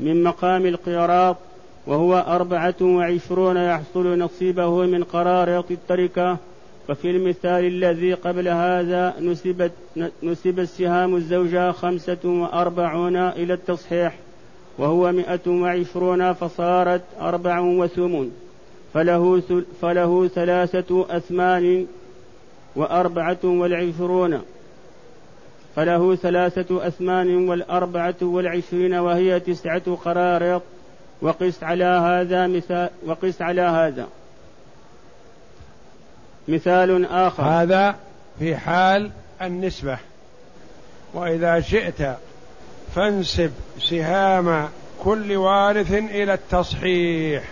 من 0.00 0.22
مقام 0.22 0.66
القيراط 0.66 1.36
وهو 1.86 2.24
أربعة 2.28 2.74
وعشرون 2.82 3.56
يحصل 3.56 4.18
نصيبه 4.18 4.86
من 4.86 5.04
قراريط 5.04 5.70
التركة. 5.70 6.38
وفي 6.88 7.10
المثال 7.10 7.64
الذي 7.64 8.14
قبل 8.14 8.48
هذا 8.48 9.14
نسبت 9.20 9.72
نسب 10.22 10.58
السهام 10.58 11.16
الزوجة 11.16 11.72
خمسة 11.72 12.18
وأربعون 12.24 13.16
إلى 13.16 13.54
التصحيح 13.54 14.14
وهو 14.78 15.12
مئة 15.12 15.50
وعشرون 15.50 16.32
فصارت 16.32 17.02
أربع 17.20 17.60
وثمون 17.60 18.32
فله, 18.94 19.42
فله 19.82 20.28
ثلاثة 20.28 21.06
أثمان 21.10 21.86
وأربعة 22.76 23.38
والعشرون. 23.44 24.40
فله 25.80 26.16
ثلاثة 26.16 26.86
أثمان 26.86 27.48
والأربعة 27.48 28.14
والعشرين 28.22 28.94
وهي 28.94 29.40
تسعة 29.40 29.96
قراريط 30.04 30.62
وقس 31.22 31.62
على 31.62 31.84
هذا 31.84 32.46
مثال 32.46 32.90
وقس 33.06 33.42
على 33.42 33.60
هذا. 33.60 34.08
مثال 36.48 37.06
آخر. 37.06 37.42
هذا 37.42 37.96
في 38.38 38.56
حال 38.56 39.10
النسبة. 39.42 39.98
وإذا 41.14 41.60
شئت 41.60 42.16
فانسب 42.94 43.52
سهام 43.78 44.68
كل 45.02 45.36
وارث 45.36 45.92
إلى 45.92 46.34
التصحيح. 46.34 47.44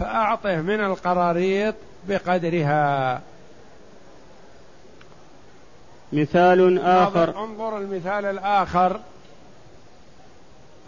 فأعطه 0.00 0.56
من 0.56 0.84
القراريط 0.84 1.74
بقدرها. 2.08 3.20
مثال 6.12 6.78
آخر. 6.78 7.44
انظر 7.44 7.78
المثال 7.78 8.24
الآخر. 8.24 9.00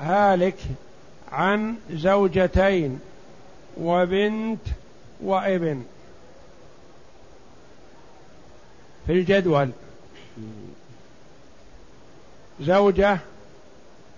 هالك 0.00 0.56
عن 1.32 1.74
زوجتين 1.90 3.00
وبنت 3.80 4.60
وابن. 5.20 5.84
في 9.06 9.12
الجدول. 9.12 9.70
زوجة 12.60 13.18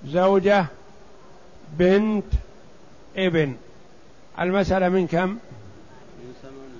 زوجة 0.07 0.67
بنت 1.79 2.25
ابن. 3.17 3.57
المسألة 4.41 4.89
من 4.89 5.07
كم؟ 5.07 5.39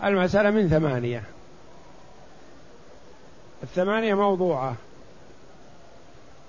المسألة 0.05 0.51
من 0.51 0.69
ثمانية. 0.69 1.23
الثمانية 3.63 4.15
موضوعة. 4.15 4.75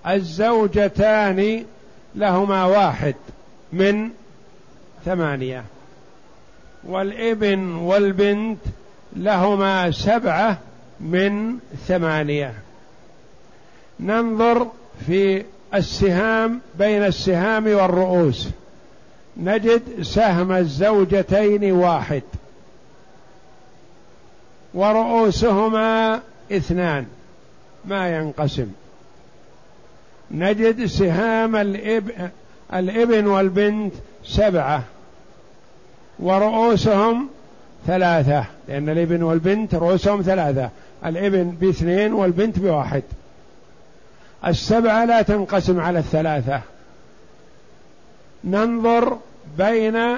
الزوجتان 0.07 1.65
لهما 2.15 2.65
واحد 2.65 3.15
من 3.73 4.09
ثمانية. 5.05 5.63
والابن 6.83 7.75
والبنت 7.75 8.59
لهما 9.15 9.91
سبعة 9.91 10.57
من 10.99 11.57
ثمانية. 11.87 12.53
ننظر 13.99 14.67
في 15.07 15.43
السهام 15.73 16.61
بين 16.75 17.03
السهام 17.03 17.67
والرؤوس. 17.67 18.47
نجد 19.37 20.01
سهم 20.01 20.51
الزوجتين 20.51 21.71
واحد. 21.71 22.23
ورؤوسهما 24.73 26.21
اثنان 26.51 27.05
ما 27.85 28.17
ينقسم. 28.17 28.67
نجد 30.31 30.85
سهام 30.85 31.55
الإب... 31.55 32.31
الإبن 32.73 33.27
والبنت 33.27 33.93
سبعة 34.25 34.83
ورؤوسهم 36.19 37.29
ثلاثة 37.87 38.45
لأن 38.67 38.89
الإبن 38.89 39.23
والبنت 39.23 39.75
رؤوسهم 39.75 40.21
ثلاثة 40.21 40.69
الإبن 41.05 41.49
باثنين 41.61 42.13
والبنت 42.13 42.59
بواحد. 42.59 43.03
السبعة 44.47 45.05
لا 45.05 45.21
تنقسم 45.21 45.79
على 45.79 45.99
الثلاثة. 45.99 46.61
ننظر 48.43 49.17
بين 49.57 50.17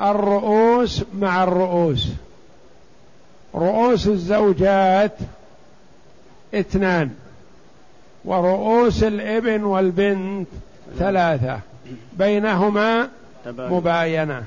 الرؤوس 0.00 1.04
مع 1.14 1.44
الرؤوس. 1.44 2.08
رؤوس 3.54 4.06
الزوجات 4.06 5.12
اثنان. 6.54 7.10
ورؤوس 8.24 9.02
الإبن 9.02 9.64
والبنت 9.64 10.48
ثلاثة. 10.98 11.58
بينهما 12.18 13.08
مباينة. 13.46 14.44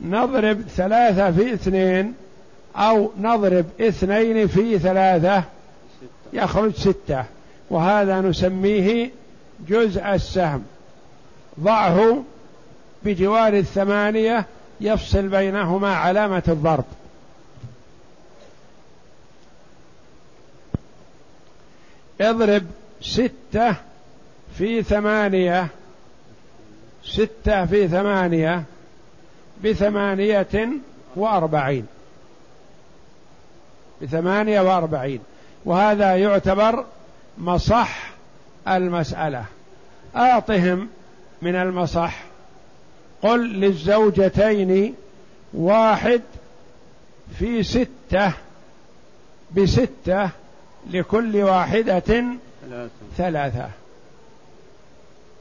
نضرب 0.00 0.60
ثلاثة 0.60 1.30
في 1.30 1.54
اثنين 1.54 2.14
أو 2.76 3.10
نضرب 3.20 3.64
اثنين 3.80 4.46
في 4.46 4.78
ثلاثة 4.78 5.42
يخرج 6.32 6.74
ستة. 6.74 7.24
وهذا 7.70 8.20
نسميه 8.20 9.10
جزء 9.68 10.14
السهم. 10.14 10.64
ضعه 11.60 12.22
بجوار 13.02 13.52
الثمانية 13.54 14.46
يفصل 14.80 15.28
بينهما 15.28 15.94
علامة 15.94 16.42
الضرب. 16.48 16.84
اضرب 22.20 22.66
ستة 23.00 23.74
في 24.58 24.82
ثمانية 24.82 25.68
ستة 27.04 27.66
في 27.66 27.88
ثمانية 27.88 28.64
بثمانية 29.64 30.68
وأربعين. 31.16 31.86
بثمانية 34.02 34.60
وأربعين. 34.60 35.20
وهذا 35.64 36.16
يعتبر 36.16 36.84
مصح 37.38 38.10
المسألة. 38.68 39.44
أعطهم 40.16 40.88
من 41.42 41.54
المصح. 41.54 42.24
قل 43.22 43.52
للزوجتين 43.52 44.94
واحد 45.54 46.22
في 47.38 47.62
ستة 47.62 48.32
بستة 49.56 50.30
لكل 50.90 51.36
واحدة 51.36 52.24
ثلاثة. 53.16 53.68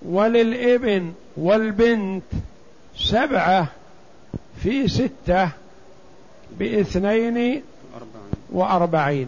وللإبن 0.02 1.14
والبنت 1.38 2.24
سبعة 2.98 3.68
في 4.64 4.88
ستة 4.88 5.50
بإثنين 6.60 7.64
وأربعين. 8.52 9.28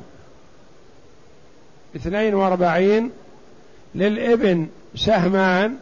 اثنين 1.95 2.35
وأربعين. 2.35 3.11
للإبن 3.95 4.67
سهمان 4.95 5.77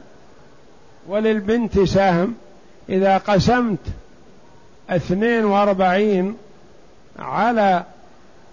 وللبنت 1.07 1.79
سهم. 1.79 2.35
إذا 2.89 3.17
قسمت 3.17 3.79
اثنين 4.89 5.45
وأربعين 5.45 6.37
على 7.19 7.83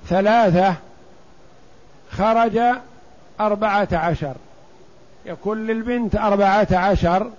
ثلاثة 0.08 0.74
خرج 2.12 2.60
أربعة 3.40 3.88
عشر. 3.92 4.34
يكون 5.26 5.66
للبنت 5.66 6.16
أربعة 6.16 6.68
عشر 6.72 7.30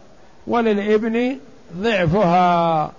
وللابن 0.48 1.38
ضعفها 1.76 2.92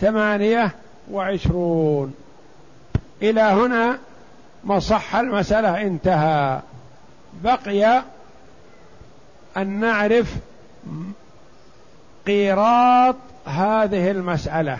ثمانية 0.00 0.70
وعشرون. 1.10 2.14
إلى 3.22 3.40
هنا 3.40 3.98
مصح 4.64 5.16
المسألة 5.16 5.82
انتهى. 5.82 6.60
بقي 7.44 8.02
أن 9.56 9.80
نعرف 9.80 10.34
قيراط 12.26 13.16
هذه 13.46 14.10
المسألة. 14.10 14.78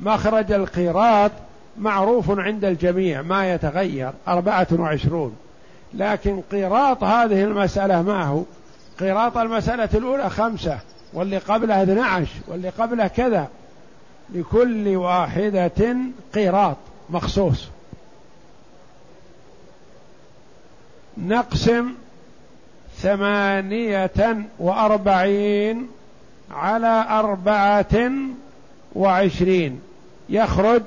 مخرج 0.00 0.52
القيراط 0.52 1.30
معروف 1.78 2.38
عند 2.38 2.64
الجميع 2.64 3.22
ما 3.22 3.54
يتغير 3.54 4.12
أربعة 4.28 4.66
وعشرون. 4.72 5.36
لكن 5.94 6.42
قيراط 6.52 7.04
هذه 7.04 7.44
المسألة 7.44 8.02
ما 8.02 8.24
هو؟ 8.24 8.42
قيراط 9.00 9.36
المسألة 9.36 9.88
الأولى 9.94 10.30
خمسة 10.30 10.78
واللي 11.12 11.38
قبلها 11.38 11.82
12 11.82 12.28
واللي 12.48 12.68
قبلها 12.68 13.06
كذا. 13.06 13.48
لكل 14.34 14.96
واحدة 14.96 15.96
قيراط 16.34 16.76
مخصوص. 17.10 17.68
نقسم 21.18 21.94
ثمانية 22.96 24.46
وأربعين 24.58 25.88
على 26.50 27.06
أربعة 27.10 28.10
وعشرين. 28.94 29.80
يخرج 30.28 30.82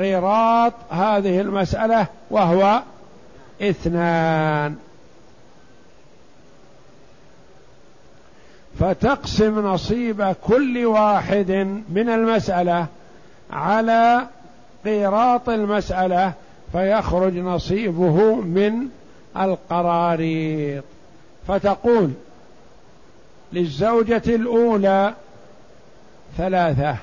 قيراط 0.00 0.72
هذه 0.90 1.40
المسألة 1.40 2.06
وهو 2.30 2.82
اثنان. 3.62 4.76
فتقسم 8.78 9.66
نصيب 9.66 10.34
كل 10.44 10.86
واحد 10.86 11.50
من 11.88 12.08
المسألة 12.08 12.86
على 13.50 14.26
قيراط 14.84 15.48
المسألة 15.48 16.32
فيخرج 16.72 17.36
نصيبه 17.36 18.34
من 18.34 18.88
القراريط. 19.36 20.84
فتقول 21.48 22.10
للزوجة 23.52 24.22
الأولى 24.26 25.14
ثلاثة. 26.36 26.96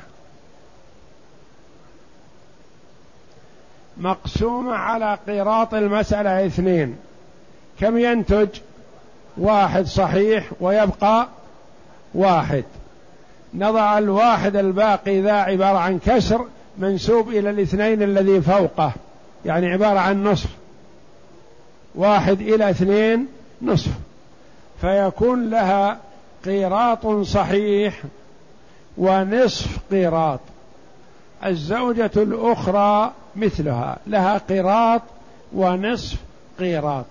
مقسومة 3.99 4.73
على 4.73 5.17
قيراط 5.27 5.73
المسألة 5.73 6.45
اثنين. 6.45 6.95
كم 7.79 7.97
ينتج؟ 7.97 8.47
واحد 9.37 9.85
صحيح 9.85 10.49
ويبقى 10.59 11.27
واحد. 12.13 12.63
نضع 13.53 13.97
الواحد 13.97 14.55
الباقي 14.55 15.21
ذا 15.21 15.33
عبارة 15.33 15.77
عن 15.77 15.99
كسر 15.99 16.45
منسوب 16.77 17.29
إلى 17.29 17.49
الاثنين 17.49 18.03
الذي 18.03 18.41
فوقه 18.41 18.91
يعني 19.45 19.71
عبارة 19.71 19.99
عن 19.99 20.23
نصف. 20.23 20.49
واحد 21.95 22.41
إلى 22.41 22.69
اثنين 22.69 23.27
نصف. 23.61 23.91
فيكون 24.81 25.49
لها 25.49 25.97
قيراط 26.45 27.07
صحيح 27.07 28.03
ونصف 28.97 29.77
قيراط 29.91 30.39
الزوجة 31.45 32.11
الأخرى 32.15 33.11
مثلها. 33.37 33.97
لها 34.07 34.37
قيراط 34.37 35.01
ونصف 35.53 36.17
قيراط. 36.59 37.05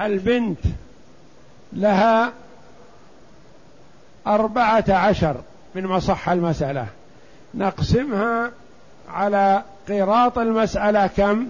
البنت 0.00 0.58
لها 1.72 2.32
أربعة 4.26 4.84
عشر 4.88 5.36
من 5.74 5.86
مصح 5.86 6.28
المسألة. 6.28 6.86
نقسمها 7.54 8.50
على 9.08 9.62
قيراط 9.88 10.38
المسألة 10.38 11.06
كم؟ 11.06 11.46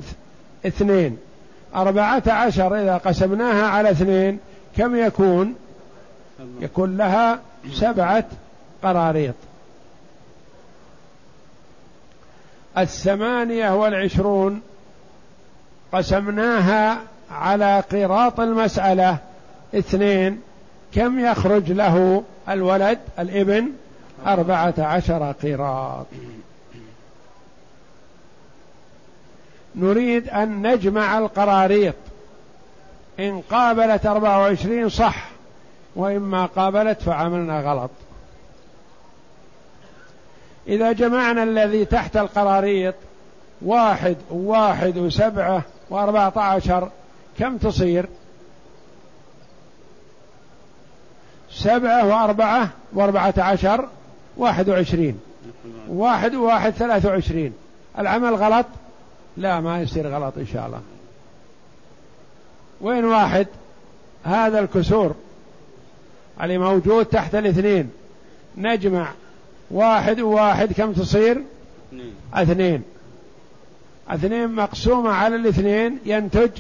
اثنين. 0.67 1.19
أربعة 1.75 2.23
عشر 2.27 2.83
إذا 2.83 2.97
قسمناها 2.97 3.67
على 3.67 3.91
اثنين 3.91 4.39
كم 4.77 4.97
يكون؟ 4.97 5.55
يكون 6.61 6.97
لها 6.97 7.39
سبعة 7.73 8.25
قراريط. 8.83 9.35
الثمانية 12.79 13.75
والعشرون 13.75 14.63
قسمناها 15.93 16.99
على 17.31 17.81
قراط 17.93 18.41
المسألة. 18.41 19.19
اثنين 19.75 20.41
كم 20.95 21.21
يخرج 21.21 21.73
له 21.73 22.23
الولد 22.49 22.99
الابن؟ 23.19 23.69
أربعة 24.27 24.75
عشر 24.79 25.35
قراط 25.43 26.07
نريد 29.75 30.29
أن 30.29 30.67
نجمع 30.67 31.19
القراريط. 31.19 31.95
إن 33.21 33.41
قابلت 33.51 34.07
أربعة 34.07 34.39
وعشرين 34.41 34.89
صح 34.89 35.29
وإما 35.97 36.47
قابلت 36.47 37.03
فعملنا 37.03 37.61
غلط. 37.61 37.91
إذا 40.69 40.93
جمعنا 40.93 41.43
الذي 41.43 41.85
تحت 41.85 42.17
القراريط 42.17 42.95
واحد 43.63 44.17
وواحد 44.31 44.99
وسبعة 44.99 45.63
وأربعة 45.91 46.33
عشر 46.37 46.91
كم 47.39 47.57
تصير؟ 47.57 48.09
سبعة 51.51 52.07
وأربعة 52.07 52.71
وأربعة 52.93 53.35
عشر 53.39 53.89
واحد 54.37 54.69
وعشرين. 54.69 55.21
واحد 55.89 56.35
وواحد 56.35 56.73
ثلاثة 56.73 57.09
وعشرين. 57.09 57.53
العمل 57.99 58.35
غلط؟ 58.35 58.67
لا 59.37 59.61
ما 59.61 59.81
يصير 59.81 60.09
غلط 60.09 60.39
إن 60.39 60.47
شاء 60.47 60.67
الله. 60.67 60.81
وين 62.81 63.05
واحد؟ 63.05 63.47
هذا 64.25 64.59
الكسور. 64.59 65.15
اللي 66.43 66.59
موجود 66.59 67.07
تحت 67.07 67.35
الاثنين. 67.35 67.91
نجمع. 68.57 69.09
واحد 69.71 70.21
وواحد 70.21 70.73
كم 70.73 70.93
تصير؟ 70.93 71.43
اثنين. 71.93 72.15
اثنين. 72.35 72.83
اثنين 74.09 74.55
مقسومة 74.55 75.11
على 75.11 75.37
الاثنين 75.37 75.99
ينتج 76.07 76.51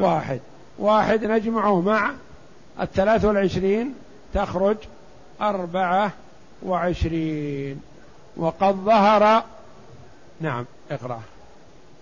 واحد. 0.00 0.40
واحد 0.78 1.24
نجمعه 1.24 1.80
مع 1.80 2.10
الثلاث 2.80 3.24
والعشرين 3.24 3.94
تخرج 4.34 4.76
أربعة 5.40 6.12
وعشرين. 6.62 7.80
وقد 8.36 8.74
ظهر 8.74 9.42
نعم 10.40 10.64
اقرأ. 10.90 11.20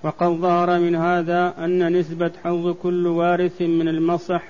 وقد 0.03 0.27
ظهر 0.27 0.79
من 0.79 0.95
هذا 0.97 1.55
أن 1.59 1.99
نسبة 1.99 2.31
حظ 2.45 2.75
كل 2.83 3.07
وارث 3.07 3.61
من 3.61 3.89
المصح 3.89 4.43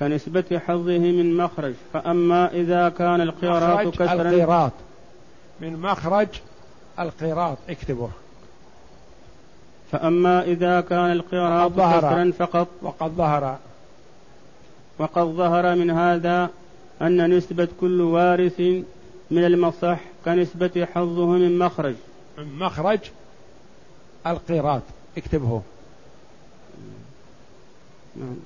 كنسبة 0.00 0.60
حظه 0.66 0.98
من 0.98 1.36
مخرج. 1.36 1.74
فأما 1.92 2.52
إذا 2.52 2.88
كان 2.88 3.20
القيراط 3.20 3.94
كسرا 3.94 4.12
القيراط 4.12 4.72
من 5.60 5.80
مخرج 5.80 6.28
القيراط 6.98 7.58
اكتبه. 7.68 8.10
فأما 9.92 10.42
إذا 10.42 10.80
كان 10.80 11.12
القيراط 11.12 11.72
كسرا 11.72 12.32
فقط 12.38 12.68
وقد 12.82 13.10
ظهر. 13.10 13.58
وقد 14.98 15.24
ظهر 15.24 15.74
من 15.74 15.90
هذا 15.90 16.50
أن 17.02 17.36
نسبة 17.36 17.68
كل 17.80 18.00
وارث 18.00 18.60
من 19.30 19.44
المصح 19.44 20.00
كنسبة 20.24 20.88
حظه 20.94 21.26
من 21.26 21.58
مخرج. 21.58 21.94
من 22.38 22.58
مخرج 22.58 22.98
القيراط 24.26 24.82
اكتبه. 25.18 25.62
نعم. 28.16 28.36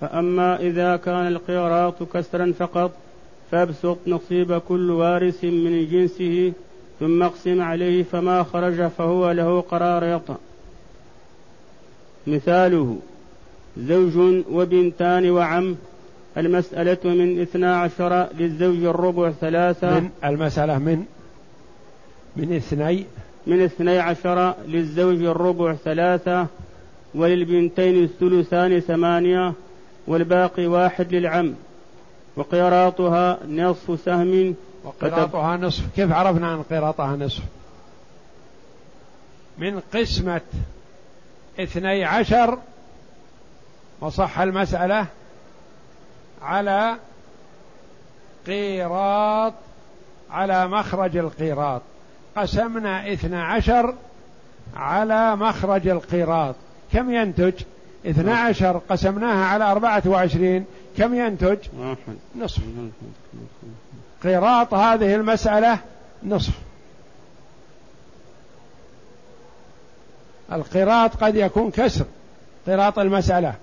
فأما 0.00 0.56
إذا 0.60 0.96
كان 0.96 1.26
القيراط 1.26 2.02
كسرا 2.02 2.52
فقط 2.58 2.90
فابسط 3.50 3.98
نصيب 4.06 4.58
كل 4.58 4.90
وارث 4.90 5.44
من 5.44 5.88
جنسه 5.90 6.52
ثم 7.00 7.22
اقسم 7.22 7.60
عليه 7.62 8.02
فما 8.02 8.42
خرج 8.42 8.88
فهو 8.88 9.30
له 9.30 9.60
قرار 9.60 10.04
يطأ 10.04 10.36
مثاله 12.26 12.98
زوج 13.78 14.44
وبنتان 14.50 15.30
وعم 15.30 15.76
المسألة 16.36 16.98
من 17.04 17.40
اثنا 17.40 17.76
عشر 17.76 18.28
للزوج 18.38 18.84
الربع 18.84 19.30
ثلاثة. 19.30 20.00
من 20.00 20.10
المسألة 20.24 20.78
من؟ 20.78 21.04
من 22.36 22.52
اثني؟ 22.56 23.04
من 23.46 23.60
اثني 23.60 23.98
عشر 23.98 24.54
للزوج 24.68 25.22
الربع 25.22 25.74
ثلاثة 25.74 26.46
وللبنتين 27.14 28.04
الثلثان 28.04 28.80
ثمانية 28.80 29.52
والباقي 30.06 30.66
واحد 30.66 31.14
للعم. 31.14 31.54
وقيراطها 32.36 33.38
نصف 33.48 34.00
سهم 34.04 34.54
وقراطها 34.84 35.56
نصف. 35.56 35.82
كيف 35.96 36.12
عرفنا 36.12 36.54
أن 36.54 36.62
قراطها 36.62 37.16
نصف؟ 37.16 37.42
من 39.58 39.80
قسمة 39.94 40.40
اثني 41.60 42.04
عشر 42.04 42.58
وصح 44.00 44.38
المسألة 44.38 45.06
على 46.42 46.96
قيراط 48.46 49.54
على 50.30 50.68
مخرج 50.68 51.16
القيراط. 51.16 51.82
قسمنا 52.36 53.12
اثنى 53.12 53.36
عشر 53.36 53.94
على 54.76 55.36
مخرج 55.36 55.88
القيراط. 55.88 56.54
كم 56.92 57.14
ينتج؟ 57.14 57.52
اثنى 58.06 58.32
عشر. 58.32 58.80
قسمناها 58.88 59.44
على 59.44 59.64
أربعة 59.64 60.02
وعشرين. 60.06 60.64
كم 60.98 61.14
ينتج؟ 61.14 61.58
نصف. 62.36 62.62
قراط 64.24 64.74
هذه 64.74 65.14
المسألة 65.14 65.78
نصف. 66.22 66.52
القراط 70.52 71.16
قد 71.16 71.36
يكون 71.36 71.70
كسر 71.70 72.04
قراط 72.66 72.98
المسألة 72.98 73.54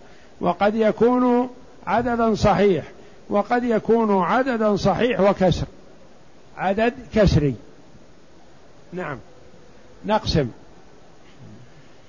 وقد 0.42 0.76
يكون 0.76 1.50
عددا 1.88 2.36
صحيح 2.36 2.86
وقد 3.30 3.64
يكون 3.64 4.24
عددا 4.24 4.76
صحيح 4.76 5.20
وكسر. 5.20 5.66
عدد 6.58 6.94
كسري. 7.14 7.56
نعم. 8.94 9.18
نقسم. 10.06 10.50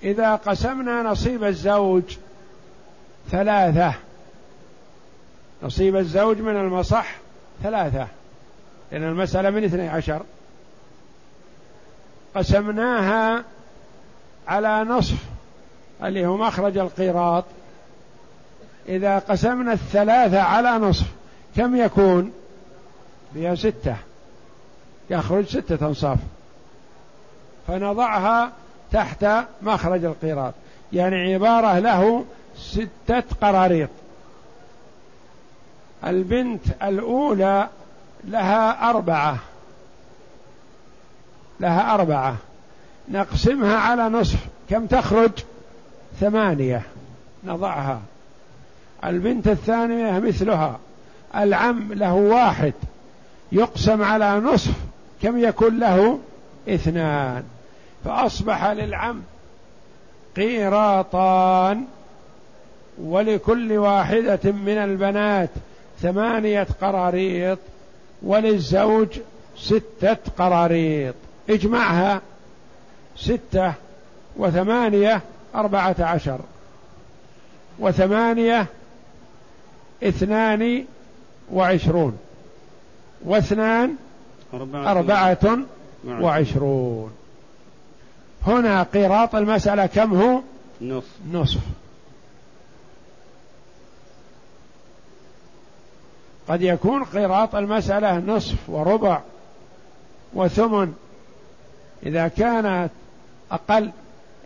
إذا 0.03 0.35
قسمنا 0.35 1.03
نصيب 1.03 1.45
الزوج 1.45 2.17
ثلاثة 3.31 3.95
نصيب 5.63 5.97
الزوج 5.97 6.39
من 6.39 6.57
المصح 6.57 7.15
ثلاثة 7.63 8.07
لأن 8.93 9.03
المسألة 9.03 9.51
من 9.51 9.65
اثني 9.65 9.89
عشر. 9.89 10.23
قسمناها 12.35 13.45
على 14.49 14.85
نصف 14.85 15.17
اللي 16.05 16.27
هو 16.27 16.37
مخرج 16.37 16.79
القيراط. 16.79 17.45
إذا 18.89 19.19
قسمنا 19.19 19.73
الثلاثة 19.73 20.43
على 20.43 20.71
نصف 20.71 21.07
كم 21.57 21.77
يكون؟ 21.77 22.33
بها 23.35 23.55
ستة. 23.55 23.97
يخرج 25.11 25.45
ستة 25.47 25.87
أنصاف. 25.87 26.19
فنضعها 27.69 28.53
تحت 28.93 29.27
مخرج 29.63 30.05
القيراط. 30.05 30.55
يعني 30.93 31.35
عبارة 31.35 31.79
له 31.79 32.25
ستة 32.57 33.23
قراريط. 33.41 33.89
البنت 36.07 36.63
الأولى 36.83 37.69
لها 38.25 38.91
أربعة. 38.91 39.39
لها 41.61 41.95
أربعة. 41.95 42.37
نقسمها 43.09 43.77
على 43.77 44.09
نصف. 44.09 44.39
كم 44.71 44.87
تخرج؟ 44.87 45.31
ثمانية. 46.21 46.83
نضعها. 47.45 48.01
البنت 49.05 49.49
الثانية 49.49 50.19
مثلها. 50.19 50.79
العم 51.37 51.93
له 51.93 52.15
واحد. 52.15 52.73
يقسم 53.53 54.03
على 54.03 54.41
نصف. 54.41 54.73
كم 55.23 55.39
يكون 55.39 55.79
له؟ 55.79 56.19
اثنان. 56.69 57.45
فأصبح 58.05 58.67
للعم 58.67 59.23
قيراطان. 60.37 61.85
ولكل 62.99 63.73
واحدة 63.73 64.53
من 64.53 64.79
البنات. 64.79 65.51
ثمانية 66.03 66.67
قراريط 66.81 67.59
وللزوج 68.23 69.09
ستة 69.57 70.17
قراريط. 70.39 71.15
اجمعها. 71.51 72.21
ستة 73.17 73.75
وثمانية 74.37 75.21
أربعة 75.55 75.97
عشر. 76.01 76.41
وثمانية 77.79 78.67
اثنان 80.03 80.85
وعشرون. 81.53 82.19
واثنان 83.25 83.95
أربعة 84.75 85.59
وعشرون. 86.07 87.13
هنا 88.47 88.83
قراط 88.83 89.35
المسألة 89.35 89.87
كم 89.87 90.15
هو؟ 90.15 90.41
نصف. 90.81 91.07
نصف. 91.33 91.61
قد 96.53 96.63
يكون 96.63 97.05
قراط 97.05 97.55
المسألة 97.55 98.19
نصف 98.19 98.57
وربع 98.69 99.21
وثمن. 100.35 100.95
إذا 102.07 102.29
كانت 102.29 102.91
أقل 103.51 103.91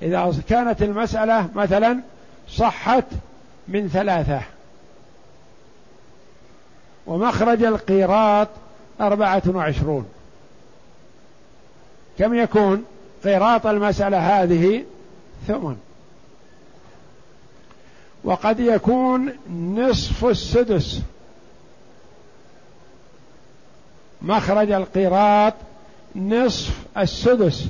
إذا 0.03 0.35
كانت 0.49 0.83
المسألة 0.83 1.49
مثلا 1.55 2.01
صحت 2.49 3.05
من 3.69 3.89
ثلاثة. 3.89 4.41
ومخرج 7.07 7.63
القيراط 7.63 8.49
أربعة 9.01 9.43
وعشرون. 9.47 10.09
كم 12.19 12.35
يكون 12.35 12.85
قيراط 13.25 13.67
المسألة 13.67 14.43
هذه؟ 14.43 14.85
ثمن. 15.47 15.77
وقد 18.25 18.61
يكون 18.61 19.33
نصف 19.51 20.25
السدس. 20.25 21.03
مخرج 24.23 24.71
القيراط 24.71 25.55
نصف 26.17 26.79
السدس. 26.99 27.67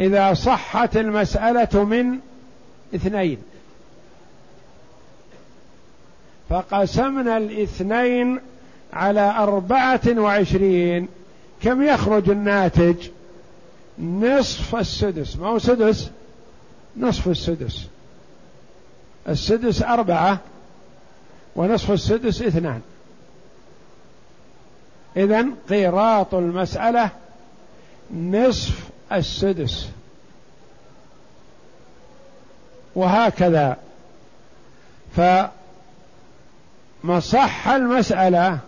إذا 0.00 0.34
صحت 0.34 0.96
المسألة 0.96 1.84
من 1.84 2.18
اثنين. 2.94 3.38
فقسمنا 6.50 7.36
الاثنين 7.36 8.40
على 8.92 9.34
أربعة 9.38 10.00
وعشرين. 10.08 11.08
كم 11.62 11.82
يخرج 11.82 12.30
الناتج؟ 12.30 13.08
نصف 13.98 14.76
السدس. 14.76 15.36
ما 15.36 15.46
هو 15.46 15.58
سدس؟ 15.58 16.10
نصف 16.96 17.28
السدس. 17.28 17.86
السدس 19.28 19.82
أربعة 19.82 20.38
ونصف 21.56 21.90
السدس 21.90 22.42
اثنان. 22.42 22.80
إذا 25.16 25.46
قيراط 25.68 26.34
المسألة 26.34 27.10
نصف 28.14 28.88
السدس. 29.12 29.88
وهكذا. 32.94 33.76
فمصح 37.04 37.68
المسألة 37.68 38.58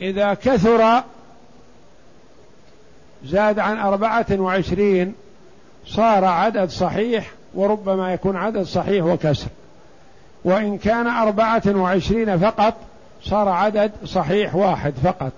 إذا 0.00 0.34
كثر 0.34 1.02
زاد 3.24 3.58
عن 3.58 3.78
أربعة 3.78 4.26
وعشرين 4.30 5.14
صار 5.86 6.24
عدد 6.24 6.68
صحيح 6.68 7.30
وربما 7.54 8.12
يكون 8.12 8.36
عدد 8.36 8.62
صحيح 8.62 9.04
وكسر. 9.04 9.48
وإن 10.44 10.78
كان 10.78 11.06
أربعة 11.06 11.62
وعشرين 11.66 12.38
فقط 12.38 12.74
صار 13.22 13.48
عدد 13.48 13.92
صحيح 14.04 14.54
واحد 14.54 14.94
فقط. 15.04 15.32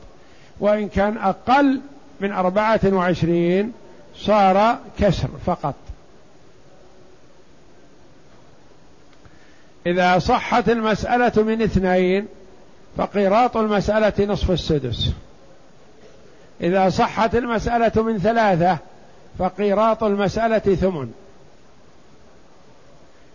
وإن 0.60 0.88
كان 0.88 1.18
أقل 1.18 1.80
من 2.20 2.32
أربعة 2.32 2.80
وعشرين 2.84 3.72
صار 4.16 4.78
كسر 4.98 5.28
فقط. 5.46 5.74
إذا 9.86 10.18
صحت 10.18 10.68
المسألة 10.68 11.42
من 11.42 11.62
اثنين 11.62 12.26
فقيراط 12.96 13.56
المسألة 13.56 14.26
نصف 14.26 14.50
السدس. 14.50 15.10
إذا 16.60 16.88
صحت 16.88 17.34
المسألة 17.34 18.02
من 18.02 18.18
ثلاثة 18.18 18.78
فقيراط 19.38 20.04
المسألة 20.04 20.58
ثمن. 20.58 21.12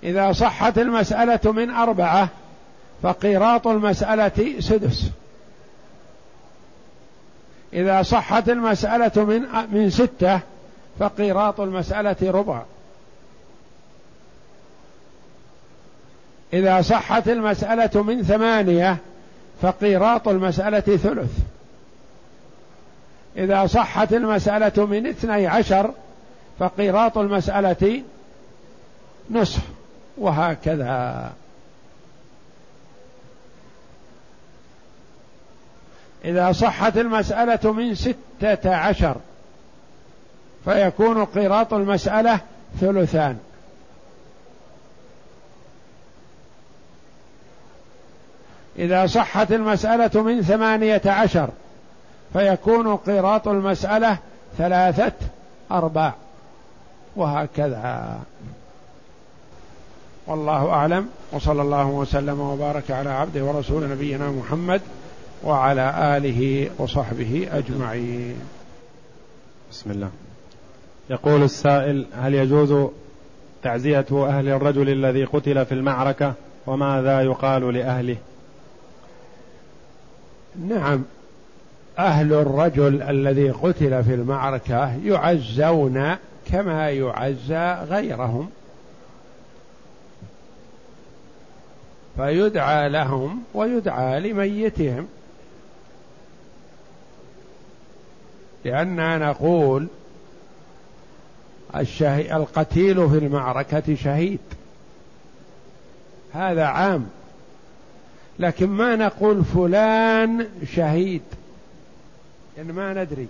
إذا 0.04 0.32
صحت 0.32 0.78
المسألة 0.78 1.52
من 1.52 1.70
أربعة 1.70 2.30
فقيراط 3.04 3.68
المسألة 3.68 4.60
سدس. 4.60 5.10
إذا 7.74 8.04
صحت 8.04 8.50
المسألة 8.50 9.24
من 9.24 9.42
من 9.72 9.90
ستة 9.90 10.40
فقيراط 11.00 11.62
المسألة 11.62 12.16
ربع. 12.24 12.62
إذا 16.54 16.82
صحت 16.82 17.28
المسألة 17.28 18.04
من 18.04 18.24
ثمانية 18.24 18.98
فقيراط 19.62 20.28
المسألة 20.28 20.80
ثلث. 20.80 21.32
إذا 23.38 23.68
صحت 23.68 24.14
المسألة 24.14 24.86
من 24.86 25.08
اثني 25.08 25.48
عشر 25.48 25.92
فقيراط 26.60 27.18
المسألة 27.18 28.04
نصف. 29.32 29.62
وهكذا. 30.18 31.32
إذا 36.26 36.52
صحت 36.52 36.98
المسألة 36.98 37.72
من 37.72 37.96
ستة 37.96 38.76
عشر 38.76 39.16
فيكون 40.66 41.26
قيراط 41.26 41.74
المسألة 41.74 42.40
ثلثان. 42.82 43.38
إذا 48.80 49.08
صحت 49.08 49.52
المسألة 49.52 50.22
من 50.22 50.42
ثمانية 50.42 51.02
عشر 51.06 51.50
فيكون 52.34 52.96
قيراط 52.96 53.48
المسألة 53.48 54.18
ثلاثة 54.58 55.14
أرباع. 55.72 56.14
وهكذا. 57.16 58.20
والله 60.28 60.70
أعلم. 60.70 61.10
وصلى 61.32 61.62
الله 61.62 61.88
وسلم 61.88 62.40
وبارك 62.40 62.92
على 62.92 63.10
عبده 63.10 63.44
ورسول 63.44 63.90
نبينا 63.90 64.32
محمد 64.32 64.82
وعلى 65.44 66.18
آله 66.18 66.70
وصحبه 66.78 67.48
أجمعين. 67.52 68.36
بسم 69.72 69.92
الله. 69.92 70.10
يقول 71.10 71.44
السائل 71.44 72.06
هل 72.14 72.34
يجوز 72.34 72.90
تعزية 73.64 74.06
أهل 74.12 74.48
الرجل 74.50 74.90
الذي 74.90 75.24
قتل 75.24 75.66
في 75.66 75.72
المعركة؟ 75.72 76.34
وماذا 76.68 77.22
يقال 77.22 77.74
لأهله؟ 77.74 78.18
نعم 80.68 81.04
أهل 82.00 82.34
الرجل 82.34 83.02
الذي 83.02 83.50
قتل 83.50 84.04
في 84.04 84.14
المعركة 84.14 85.06
يعزون 85.06 86.16
كما 86.52 86.90
يعزى 86.90 87.78
غيرهم. 87.90 88.50
فيدعى 92.18 92.90
لهم 92.90 93.44
ويدعى 93.54 94.20
لميتهم. 94.20 95.08
لأننا 98.66 99.18
نقول 99.18 99.88
القتيل 102.36 103.10
في 103.10 103.18
المعركة 103.18 103.96
شهيد. 103.96 104.40
هذا 106.34 106.66
عام. 106.66 107.10
لكن 108.40 108.70
ما 108.70 108.96
نقول 108.96 109.44
فلان 109.44 110.48
شهيد. 110.76 111.22
لأن 112.58 112.66
يعني 112.68 112.74
ما 112.74 113.04
ندري 113.04 113.28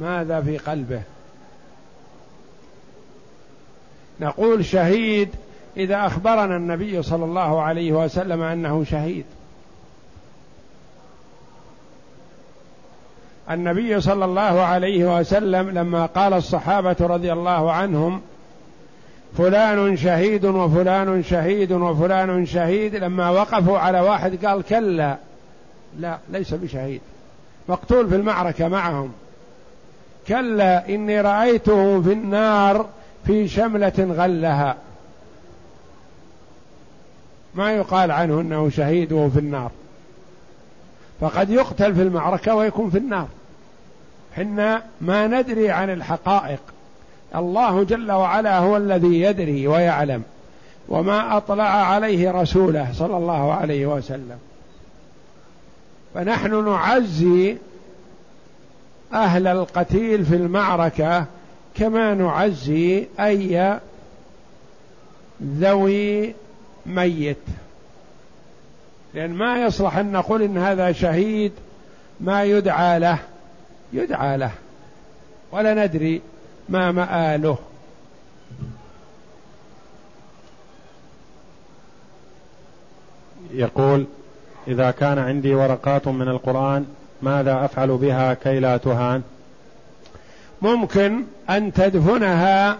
ماذا 0.00 0.40
في 0.40 0.58
قلبه. 0.58 1.02
نقول 4.20 4.64
شهيد 4.64 5.28
إذا 5.76 6.06
أخبرنا 6.06 6.56
النبي 6.56 7.02
صلى 7.02 7.24
الله 7.24 7.62
عليه 7.62 7.92
وسلم 7.92 8.42
أنه 8.42 8.84
شهيد. 8.84 9.24
النبي 13.50 14.00
صلى 14.00 14.24
الله 14.24 14.60
عليه 14.62 15.18
وسلم 15.18 15.70
لما 15.70 16.06
قال 16.06 16.32
الصحابة 16.32 16.96
رضي 17.00 17.32
الله 17.32 17.72
عنهم 17.72 18.20
فلان 19.38 19.96
شهيد 19.96 20.44
وفلان 20.44 21.22
شهيد 21.22 21.72
وفلان 21.72 22.46
شهيد 22.46 22.96
لما 22.96 23.30
وقفوا 23.30 23.78
على 23.78 24.00
واحد 24.00 24.46
قال 24.46 24.62
كلا 24.62 25.16
لا 25.98 26.18
ليس 26.28 26.54
بشهيد. 26.54 27.00
مقتول 27.68 28.08
في 28.08 28.16
المعركة 28.16 28.68
معهم. 28.68 29.12
كلا 30.28 30.88
إني 30.88 31.20
رأيته 31.20 32.02
في 32.02 32.12
النار 32.12 32.86
في 33.26 33.48
شملة 33.48 33.92
غلها 33.98 34.76
ما 37.54 37.72
يقال 37.72 38.10
عنه 38.10 38.40
إنه 38.40 38.70
شهيد 38.70 39.12
وهو 39.12 39.30
في 39.30 39.38
النار. 39.38 39.70
فقد 41.20 41.50
يقتل 41.50 41.94
في 41.94 42.02
المعركة 42.02 42.54
ويكون 42.54 42.90
في 42.90 42.98
النار. 42.98 43.28
حنا 44.36 44.82
ما 45.00 45.26
ندري 45.26 45.70
عن 45.70 45.90
الحقائق. 45.90 46.60
الله 47.36 47.84
جل 47.84 48.12
وعلا 48.12 48.58
هو 48.58 48.76
الذي 48.76 49.20
يدري 49.20 49.66
ويعلم. 49.66 50.22
وما 50.88 51.36
أطلع 51.36 51.64
عليه 51.64 52.30
رسوله 52.30 52.88
صلى 52.92 53.16
الله 53.16 53.52
عليه 53.54 53.86
وسلم. 53.86 54.38
فنحن 56.14 56.64
نعزي 56.64 57.56
أهل 59.12 59.46
القتيل 59.46 60.24
في 60.24 60.36
المعركة 60.36 61.26
كما 61.74 62.14
نعزي 62.14 63.06
أي 63.20 63.78
ذوي 65.42 66.34
ميت. 66.86 67.36
لأن 69.14 69.30
ما 69.30 69.62
يصلح 69.62 69.96
أن 69.96 70.12
نقول 70.12 70.42
إن 70.42 70.58
هذا 70.58 70.92
شهيد 70.92 71.52
ما 72.20 72.44
يدعى 72.44 72.98
له 72.98 73.18
يدعى 73.92 74.36
له. 74.36 74.50
ولا 75.52 75.86
ندري 75.86 76.22
ما 76.68 76.92
مآله. 76.92 77.58
يقول 83.50 84.06
إذا 84.68 84.90
كان 84.90 85.18
عندي 85.18 85.54
ورقات 85.54 86.08
من 86.08 86.28
القرآن 86.28 86.86
ماذا 87.22 87.64
أفعل 87.64 87.96
بها 87.96 88.34
كي 88.34 88.60
لا 88.60 88.76
تهان؟ 88.76 89.22
ممكن 90.62 91.24
أن 91.50 91.72
تدفنها 91.72 92.78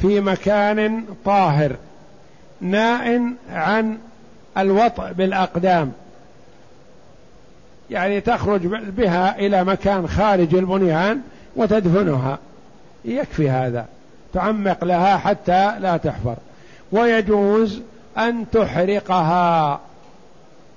في 0.00 0.20
مكان 0.20 1.04
طاهر 1.24 1.76
ناء 2.60 3.32
عن 3.50 3.98
الوطء 4.58 5.12
بالأقدام. 5.12 5.92
يعني 7.90 8.20
تخرج 8.20 8.66
بها 8.66 9.38
إلى 9.38 9.64
مكان 9.64 10.08
خارج 10.08 10.54
البنيان 10.54 11.20
وتدفنها. 11.56 12.38
يكفي 13.04 13.50
هذا. 13.50 13.86
تعمق 14.34 14.84
لها 14.84 15.16
حتى 15.16 15.78
لا 15.78 15.96
تحفر. 15.96 16.36
ويجوز 16.92 17.80
أن 18.18 18.50
تحرقها 18.52 19.80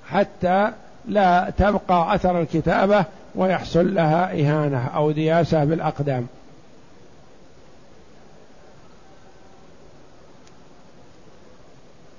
حتى 0.08 0.72
لا 1.08 1.52
تبقى 1.58 2.14
أثر 2.14 2.40
الكتابة 2.40 3.04
ويحصل 3.34 3.94
لها 3.94 4.32
إهانة 4.32 4.86
أو 4.94 5.10
دياسة 5.10 5.64
بالأقدام. 5.64 6.26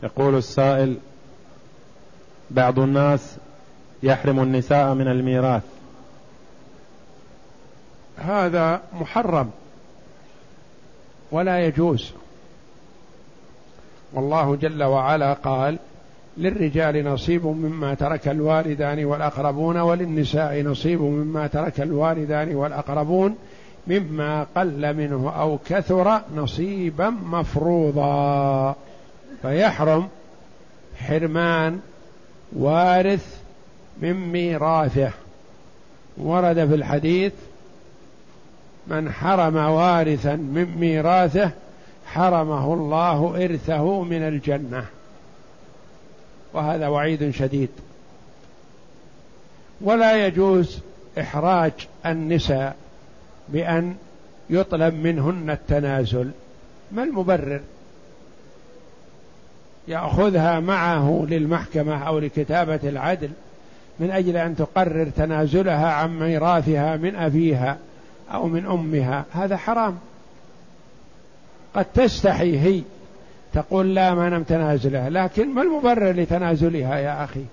يقول 0.04 0.38
السائل 0.38 0.98
بعض 2.54 2.80
الناس 2.80 3.38
يحرم 4.04 4.40
النساء 4.40 4.94
من 4.94 5.08
الميراث. 5.08 5.64
هذا 8.18 8.82
محرم 8.94 9.50
ولا 11.32 11.66
يجوز. 11.66 12.12
والله 14.14 14.56
جل 14.56 14.84
وعلا 14.84 15.34
قال 15.34 15.78
للرجال 16.38 17.06
نصيب 17.06 17.46
مما 17.46 17.94
ترك 17.94 18.28
الوالدان 18.28 19.06
والأقربون 19.06 19.78
وللنساء 19.78 20.62
نصيب 20.62 21.02
مما 21.02 21.48
ترك 21.48 21.82
الوالدان 21.82 22.56
والأقربون 22.56 23.36
مما 23.88 24.46
قل 24.56 24.94
منه 24.94 25.34
أو 25.40 25.60
كثر 25.66 26.22
نصيبا 26.36 27.10
مفروضا. 27.10 28.76
فيحرم 29.42 30.08
حرمان 30.98 31.80
وارث 32.56 33.38
من 34.02 34.14
ميراثه. 34.14 35.12
ورد 36.18 36.68
في 36.68 36.76
الحديث 36.76 37.34
من 38.88 39.12
حرم 39.12 39.56
وارثا 39.56 40.36
من 40.36 40.78
ميراثه 40.80 41.52
حرمه 42.06 42.74
الله 42.74 43.46
إرثه 43.46 44.02
من 44.04 44.22
الجنة. 44.28 44.86
وهذا 46.54 46.88
وعيد 46.88 47.32
شديد. 47.32 47.70
ولا 49.82 50.28
يجوز 50.28 50.80
إحراج 51.20 51.72
النساء 52.06 52.76
بأن 53.50 53.96
يطلب 54.50 54.94
منهن 54.94 55.50
التنازل. 55.50 56.32
ما 56.92 57.04
المبرر؟ 57.04 57.62
يأخذها 59.88 60.60
معه 60.60 61.26
للمحكمة 61.30 62.08
أو 62.08 62.20
لكتابة 62.20 62.80
العدل 62.84 63.30
من 64.00 64.12
أجل 64.12 64.38
أن 64.38 64.56
تقرر 64.56 65.10
تنازلها 65.18 65.92
عن 65.92 66.20
ميراثها 66.20 66.98
من 66.98 67.16
أبيها 67.16 67.78
أو 68.34 68.48
من 68.48 68.66
أمها. 68.66 69.26
هذا 69.32 69.58
حرام. 69.58 69.98
قد 71.76 71.86
تستحي 71.86 72.60
هي 72.60 72.82
تقول 73.54 73.96
لا 73.96 74.14
ما 74.14 74.30
نم 74.30 74.44
تنازلها. 74.44 75.10
لكن 75.10 75.54
ما 75.54 75.62
المبرر 75.62 76.12
لتنازلها 76.12 76.98
يا 76.98 77.24
أخي؟ 77.24 77.46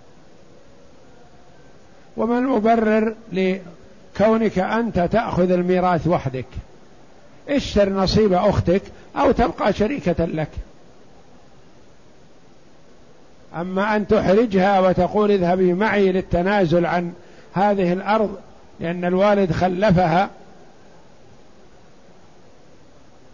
وما 2.16 2.38
المبرر 2.38 3.14
لكونك 3.32 4.58
أنت 4.58 5.00
تأخذ 5.00 5.50
الميراث 5.50 6.06
وحدك؟ 6.06 6.46
اشتر 7.48 7.92
نصيب 7.92 8.32
أختك 8.32 8.82
أو 9.16 9.32
تبقى 9.32 9.72
شريكة 9.72 10.24
لك؟ 10.24 10.48
أما 13.56 13.96
أن 13.96 14.08
تحرجها 14.08 14.80
وتقول 14.80 15.30
اذهبي 15.30 15.72
معي 15.72 16.12
للتنازل 16.12 16.86
عن 16.86 17.12
هذه 17.52 17.92
الأرض 17.92 18.38
لأن 18.80 19.04
الوالد 19.04 19.52
خلفها. 19.52 20.30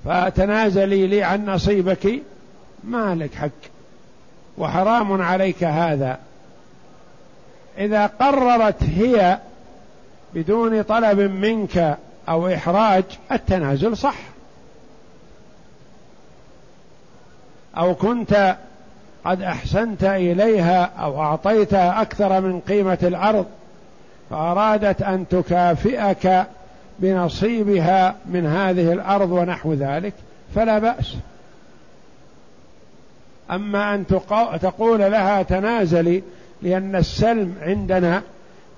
فتنازلي 0.05 1.07
لي 1.07 1.23
عن 1.23 1.47
نصيبك. 1.47 2.23
ما 2.85 3.15
لك 3.15 3.35
حق. 3.35 3.51
وحرام 4.59 5.23
عليك 5.23 5.65
هذا. 5.65 6.19
إذا 7.79 8.07
قررت 8.07 8.83
هي 8.83 9.39
بدون 10.35 10.83
طلب 10.83 11.21
منك 11.21 11.99
أو 12.29 12.49
إحراج 12.49 13.05
التنازل 13.33 13.97
صح. 13.97 14.17
أو 17.77 17.95
كنت 17.95 18.57
قد 19.27 19.43
أحسنت 19.43 20.05
إليها 20.05 20.85
أو 20.85 21.21
أعطيتها 21.21 22.03
أكثر 22.03 22.41
من 22.41 22.61
قيمة 22.61 22.99
الأرض 23.03 23.47
فأرادت 24.31 25.03
أن 25.03 25.29
تكافئك 25.29 26.47
بنصيبها 26.99 28.15
من 28.27 28.47
هذه 28.47 28.93
الأرض 28.93 29.31
ونحو 29.31 29.73
ذلك 29.73 30.13
فلا 30.55 30.79
بأس. 30.79 31.17
أما 33.51 33.95
أن 33.95 34.07
تقول 34.63 34.99
لها 35.01 35.43
تنازلي 35.43 36.23
لأن 36.63 36.97
السلم 36.97 37.55
عندنا 37.61 38.23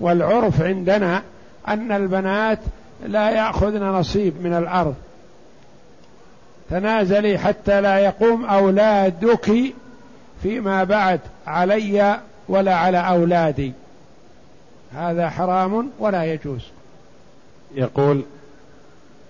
والعرف 0.00 0.62
عندنا 0.62 1.22
أن 1.68 1.92
البنات 1.92 2.58
لا 3.06 3.30
يأخذن 3.30 3.82
نصيب 3.82 4.34
من 4.42 4.54
الأرض. 4.54 4.94
تنازلي 6.70 7.38
حتى 7.38 7.80
لا 7.80 7.98
يقوم 7.98 8.44
أولادك 8.44 9.50
فيما 10.42 10.84
بعد 10.84 11.20
علي 11.46 12.20
ولا 12.48 12.74
على 12.74 12.98
أولادي. 12.98 13.72
هذا 14.94 15.28
حرام 15.28 15.90
ولا 15.98 16.24
يجوز. 16.24 16.66
يقول 17.74 18.22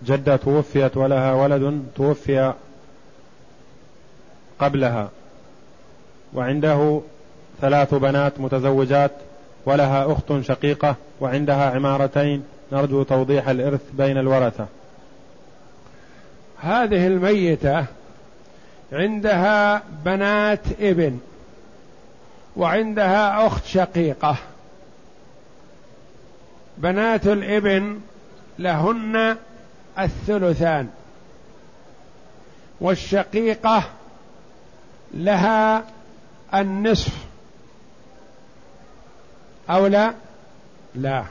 جدة 0.06 0.36
توفيت 0.36 0.96
ولها 0.96 1.32
ولد 1.32 1.82
توفي 1.96 2.52
قبلها 4.58 5.08
وعنده 6.34 7.00
ثلاث 7.60 7.94
بنات 7.94 8.40
متزوجات 8.40 9.10
ولها 9.66 10.12
أخت 10.12 10.40
شقيقة 10.40 10.96
وعندها 11.20 11.70
عمارتين. 11.70 12.44
نرجو 12.72 13.02
توضيح 13.02 13.48
الإرث 13.48 13.80
بين 13.92 14.18
الورثة. 14.18 14.66
هذه 16.60 17.06
الميتة 17.06 17.86
عندها 18.92 19.82
بنات 20.04 20.66
ابن 20.80 21.18
وعندها 22.56 23.46
أخت 23.46 23.66
شقيقة. 23.66 24.36
بنات 26.78 27.26
الابن 27.26 28.00
لهن 28.58 29.36
الثلثان 29.98 30.88
والشقيقة 32.80 33.82
لها 35.14 35.84
النصف. 36.54 37.12
أو 39.70 39.86
لا؟ 39.86 40.14
لا. 40.94 41.24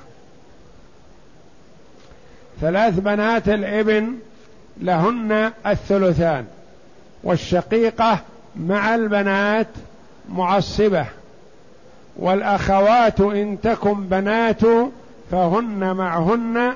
ثلاث 2.62 3.00
بنات 3.00 3.50
الابن 3.50 4.20
لهن 4.78 5.52
الثلثان. 5.66 6.48
والشقيقة 7.24 8.20
مع 8.56 8.96
البنات 8.96 9.68
معصبة 10.30 11.06
والأخوات 12.16 13.22
إن 13.22 13.58
تكن 13.64 14.04
بنات 14.04 14.62
فهن 15.32 15.96
معهن 15.96 16.74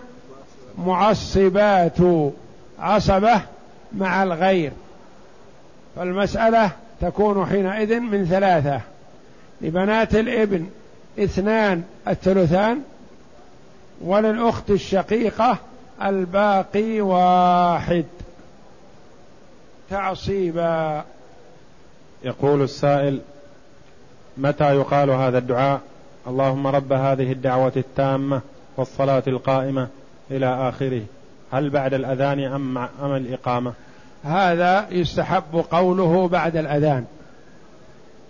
معصبات 0.85 1.97
عصبة 2.79 3.41
مع 3.97 4.23
الغير. 4.23 4.71
فالمسألة 5.95 6.71
تكون 7.01 7.45
حينئذ 7.45 7.99
من 7.99 8.25
ثلاثة 8.25 8.81
لبنات 9.61 10.15
الإبن 10.15 10.67
اثنان 11.19 11.83
الثلثان 12.07 12.81
وللأخت 14.01 14.69
الشقيقة 14.69 15.57
الباقي 16.03 17.01
واحد. 17.01 18.05
تعصيبا. 19.91 21.03
يقول 22.23 22.61
السائل 22.61 23.19
متى 24.37 24.75
يقال 24.75 25.09
هذا 25.09 25.37
الدعاء؟ 25.37 25.81
اللهم 26.27 26.67
رب 26.67 26.93
هذه 26.93 27.31
الدعوة 27.31 27.71
التامة 27.77 28.41
والصلاة 28.77 29.23
القائمة 29.27 29.87
إلى 30.31 30.69
آخره. 30.69 31.01
هل 31.51 31.69
بعد 31.69 31.93
الأذان 31.93 32.43
أم, 32.43 32.77
أم 32.77 33.15
الإقامة؟ 33.15 33.73
هذا 34.23 34.85
يستحب 34.91 35.65
قوله 35.71 36.27
بعد 36.27 36.55
الأذان. 36.55 37.05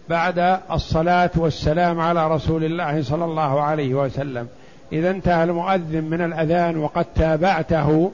بعد 0.10 0.60
الصلاة 0.72 1.32
والسلام 1.36 2.00
على 2.00 2.28
رسول 2.28 2.64
الله 2.64 3.04
صلى 3.04 3.26
الله 3.26 3.62
عليه 3.62 3.94
وسلم. 3.94 4.48
إذا 4.92 5.12
انتهى 5.12 5.44
المؤذن 5.44 6.04
من 6.04 6.22
الأذان 6.22 6.78
وقد 6.78 7.06
تابعته 7.16 8.12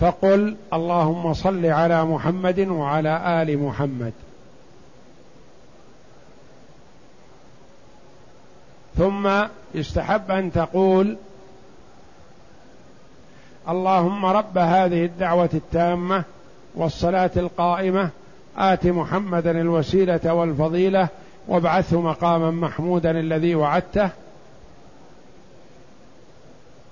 فقل 0.00 0.56
اللهم 0.72 1.34
صل 1.34 1.66
على 1.66 2.04
محمد 2.04 2.60
وعلى 2.60 3.42
آل 3.42 3.58
محمد. 3.58 4.12
ثم 8.98 9.30
يستحب 9.74 10.30
أن 10.30 10.52
تقول 10.52 11.16
اللهم 13.68 14.26
رب 14.26 14.58
هذه 14.58 15.04
الدعوة 15.04 15.50
التامة 15.54 16.24
والصلاة 16.74 17.30
القائمة 17.36 18.10
آت 18.56 18.86
محمدا 18.86 19.50
الوسيلة 19.50 20.34
والفضيلة 20.34 21.08
وابعثه 21.48 22.00
مقاما 22.00 22.50
محمودا 22.50 23.10
الذي 23.10 23.54
وعدته. 23.54 24.10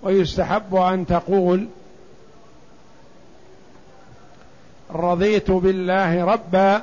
ويستحب 0.03 0.75
أن 0.75 1.07
تقول 1.07 1.67
رضيت 4.95 5.51
بالله 5.51 6.25
ربا 6.25 6.83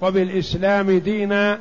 وبالإسلام 0.00 0.98
دينا 0.98 1.58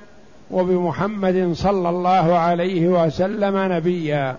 وبمحمد 0.52 1.52
صلى 1.54 1.90
الله 1.90 2.38
عليه 2.38 2.88
وسلم 2.88 3.74
نبيا. 3.74 4.36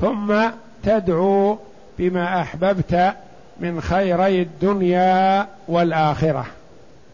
ثم 0.00 0.34
تدعو 0.82 1.58
بما 1.98 2.40
أحببت 2.40 3.14
من 3.60 3.80
خيري 3.80 4.42
الدنيا 4.42 5.46
والآخرة. 5.68 6.46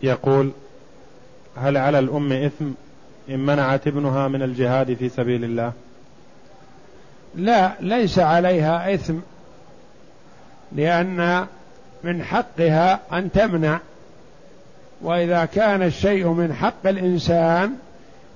يقول 0.03 0.51
هل 1.57 1.77
على 1.77 1.99
الأم 1.99 2.33
إثم 2.33 2.64
إن 3.31 3.39
منعت 3.39 3.87
ابنها 3.87 4.29
من 4.29 4.43
الجهاد 4.43 4.95
في 4.95 5.09
سبيل 5.09 5.45
الله؟ 5.45 5.73
لا 7.35 7.73
ليس 7.81 8.18
عليها 8.18 8.95
إثم 8.95 9.14
لأن 10.73 11.47
من 12.05 12.23
حقها 12.23 13.01
أن 13.13 13.33
تمنع. 13.33 13.79
وإذا 15.03 15.45
كان 15.45 15.83
الشيء 15.83 16.29
من 16.29 16.55
حق 16.55 16.87
الإنسان 16.87 17.73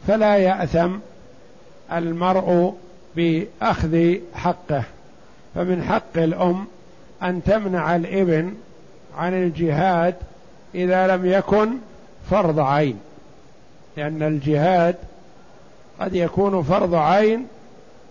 فلا 0.06 0.36
يأثم 0.36 0.90
المرء 1.92 2.74
بأخذ 3.16 4.14
حقه. 4.34 4.82
فمن 5.54 5.82
حق 5.82 6.16
الأم 6.16 6.66
أن 7.22 7.42
تمنع 7.44 7.96
الإبن 7.96 8.54
عن 9.18 9.34
الجهاد 9.34 10.14
إذا 10.74 11.06
لم 11.06 11.26
يكن 11.26 11.68
فرض 12.30 12.58
عين. 12.58 12.98
لأن 13.96 14.22
الجهاد 14.22 14.96
قد 16.00 16.14
يكون 16.14 16.62
فرض 16.62 16.94
عين 16.94 17.46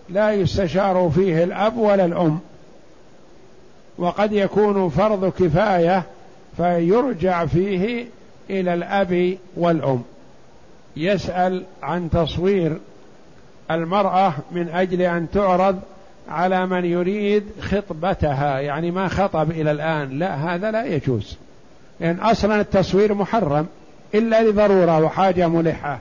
لا 0.08 0.32
يستشار 0.32 1.12
فيه 1.14 1.44
الأب 1.44 1.76
ولا 1.76 2.04
الأم. 2.04 2.40
وقد 3.98 4.32
يكون 4.32 4.88
فرض 4.88 5.32
كفاية 5.32 6.02
فيرجع 6.56 7.46
فيه 7.46 8.06
إلى 8.50 8.74
الأب 8.74 9.36
والأم. 9.56 10.02
يسأل 10.96 11.64
عن 11.82 12.10
تصوير 12.10 12.78
المرأة 13.70 14.34
من 14.52 14.68
أجل 14.68 15.02
أن 15.02 15.30
تعرض 15.30 15.80
على 16.28 16.66
من 16.66 16.84
يريد 16.84 17.44
خطبتها 17.60 18.58
يعني 18.58 18.90
ما 18.90 19.08
خطب 19.08 19.50
إلى 19.50 19.70
الآن. 19.70 20.18
لا 20.18 20.34
هذا 20.34 20.70
لا 20.70 20.84
يجوز. 20.86 21.36
لأن 22.00 22.20
أصلا 22.20 22.60
التصوير 22.60 23.14
محرم 23.14 23.66
إلا 24.14 24.42
لضرورة 24.42 25.04
وحاجة 25.04 25.48
ملحة. 25.48 25.98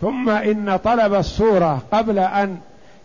ثم 0.00 0.30
إن 0.30 0.76
طلب 0.76 1.14
الصورة 1.14 1.82
قبل 1.92 2.18
أن 2.18 2.58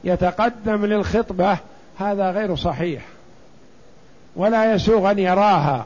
يتقدم 0.04 0.86
للخطبة 0.86 1.58
هذا 2.00 2.32
غير 2.32 2.56
صحيح. 2.56 3.02
ولا 4.36 4.74
يسوغ 4.74 5.12
ان 5.12 5.20
يراها 5.20 5.86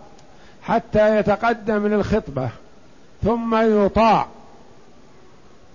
حتى 0.63 1.17
يتقدم 1.17 1.87
للخطبة 1.87 2.49
ثم 3.23 3.55
يطاع 3.85 4.25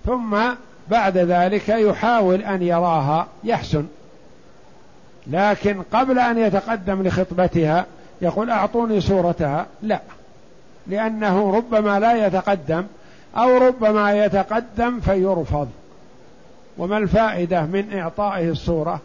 ثم 0.05 0.37
بعد 0.87 1.17
ذلك 1.17 1.69
يحاول 1.69 2.41
أن 2.41 2.61
يراها 2.61 3.27
يحسن. 3.43 3.85
لكن 5.27 5.81
قبل 5.93 6.19
أن 6.19 6.37
يتقدم 6.37 7.07
لخطبتها 7.07 7.85
يقول 8.21 8.49
أعطوني 8.49 9.01
صورتها 9.01 9.65
لا. 9.81 9.99
لأنه 10.87 11.55
ربما 11.55 11.99
لا 11.99 12.27
يتقدم 12.27 12.83
أو 13.37 13.57
ربما 13.57 14.25
يتقدم 14.25 14.99
فيرفض. 14.99 15.69
وما 16.77 16.97
الفائدة 16.97 17.61
من 17.61 17.99
إعطائه 17.99 18.49
الصورة؟ 18.49 18.99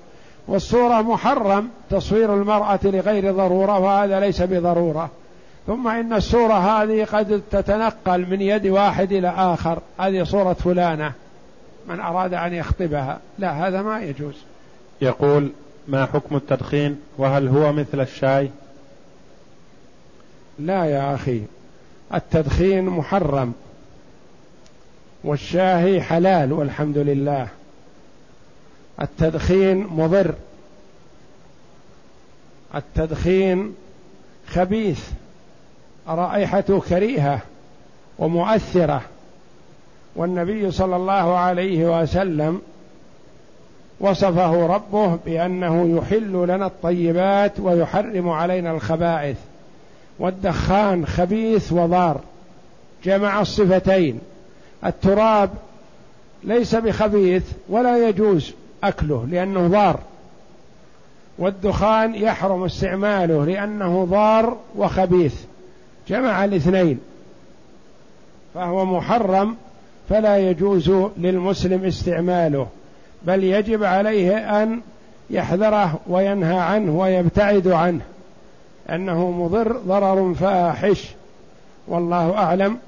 والصورة 0.48 1.02
محرم 1.02 1.68
تصوير 1.90 2.34
المرأة 2.34 2.78
لغير 2.84 3.32
ضرورة 3.32 3.78
وهذا 3.78 4.20
ليس 4.20 4.42
بضرورة. 4.42 5.10
ثم 5.66 5.88
إن 5.88 6.12
الصورة 6.12 6.54
هذه 6.54 7.04
قد 7.04 7.42
تتنقل 7.50 8.30
من 8.30 8.40
يد 8.40 8.66
واحد 8.66 9.12
إلى 9.12 9.28
آخر. 9.28 9.78
هذه 9.98 10.22
صورة 10.22 10.52
فلانة. 10.52 11.12
من 11.88 12.00
أراد 12.00 12.34
أن 12.34 12.54
يخطبها. 12.54 13.18
لا 13.38 13.68
هذا 13.68 13.82
ما 13.82 14.02
يجوز. 14.02 14.34
يقول 15.00 15.50
ما 15.88 16.06
حكم 16.06 16.36
التدخين؟ 16.36 17.00
وهل 17.18 17.48
هو 17.48 17.72
مثل 17.72 18.00
الشاي؟ 18.00 18.50
لا 20.58 20.84
يا 20.84 21.14
أخي. 21.14 21.42
التدخين 22.14 22.84
محرم. 22.84 23.52
والشاهي 25.24 26.02
حلال 26.02 26.52
والحمد 26.52 26.98
لله. 26.98 27.48
التدخين 29.00 29.86
مضر. 29.86 30.34
التدخين 32.74 33.74
خبيث. 34.46 35.00
رائحته 36.08 36.80
كريهة 36.80 37.40
ومؤثرة. 38.18 39.02
والنبي 40.16 40.70
صلى 40.70 40.96
الله 40.96 41.36
عليه 41.38 42.00
وسلم 42.02 42.62
وصفه 44.00 44.66
ربه 44.66 45.18
بأنه 45.26 45.98
يحل 45.98 46.32
لنا 46.48 46.66
الطيبات 46.66 47.60
ويحرم 47.60 48.28
علينا 48.28 48.70
الخبائث. 48.70 49.36
والدخان 50.18 51.06
خبيث 51.06 51.72
وضار. 51.72 52.20
جمع 53.04 53.40
الصفتين. 53.40 54.20
التراب 54.86 55.50
ليس 56.44 56.74
بخبيث 56.74 57.44
ولا 57.68 58.08
يجوز. 58.08 58.52
أكله 58.84 59.26
لأنه 59.30 59.68
ضار. 59.68 60.00
والدخان 61.38 62.14
يحرم 62.14 62.64
استعماله 62.64 63.44
لأنه 63.44 64.04
ضار 64.10 64.56
وخبيث. 64.76 65.34
جمع 66.08 66.44
الاثنين. 66.44 67.00
فهو 68.54 68.84
محرم 68.84 69.56
فلا 70.08 70.38
يجوز 70.38 70.90
للمسلم 71.16 71.84
استعماله. 71.84 72.66
بل 73.22 73.44
يجب 73.44 73.84
عليه 73.84 74.62
أن 74.62 74.80
يحذره 75.30 75.98
وينهى 76.06 76.58
عنه 76.58 76.98
ويبتعد 76.98 77.68
عنه. 77.68 78.00
أنه 78.90 79.30
مضر 79.30 79.76
ضرر 79.86 80.34
فاحش. 80.34 81.08
والله 81.88 82.34
أعلم. 82.34 82.78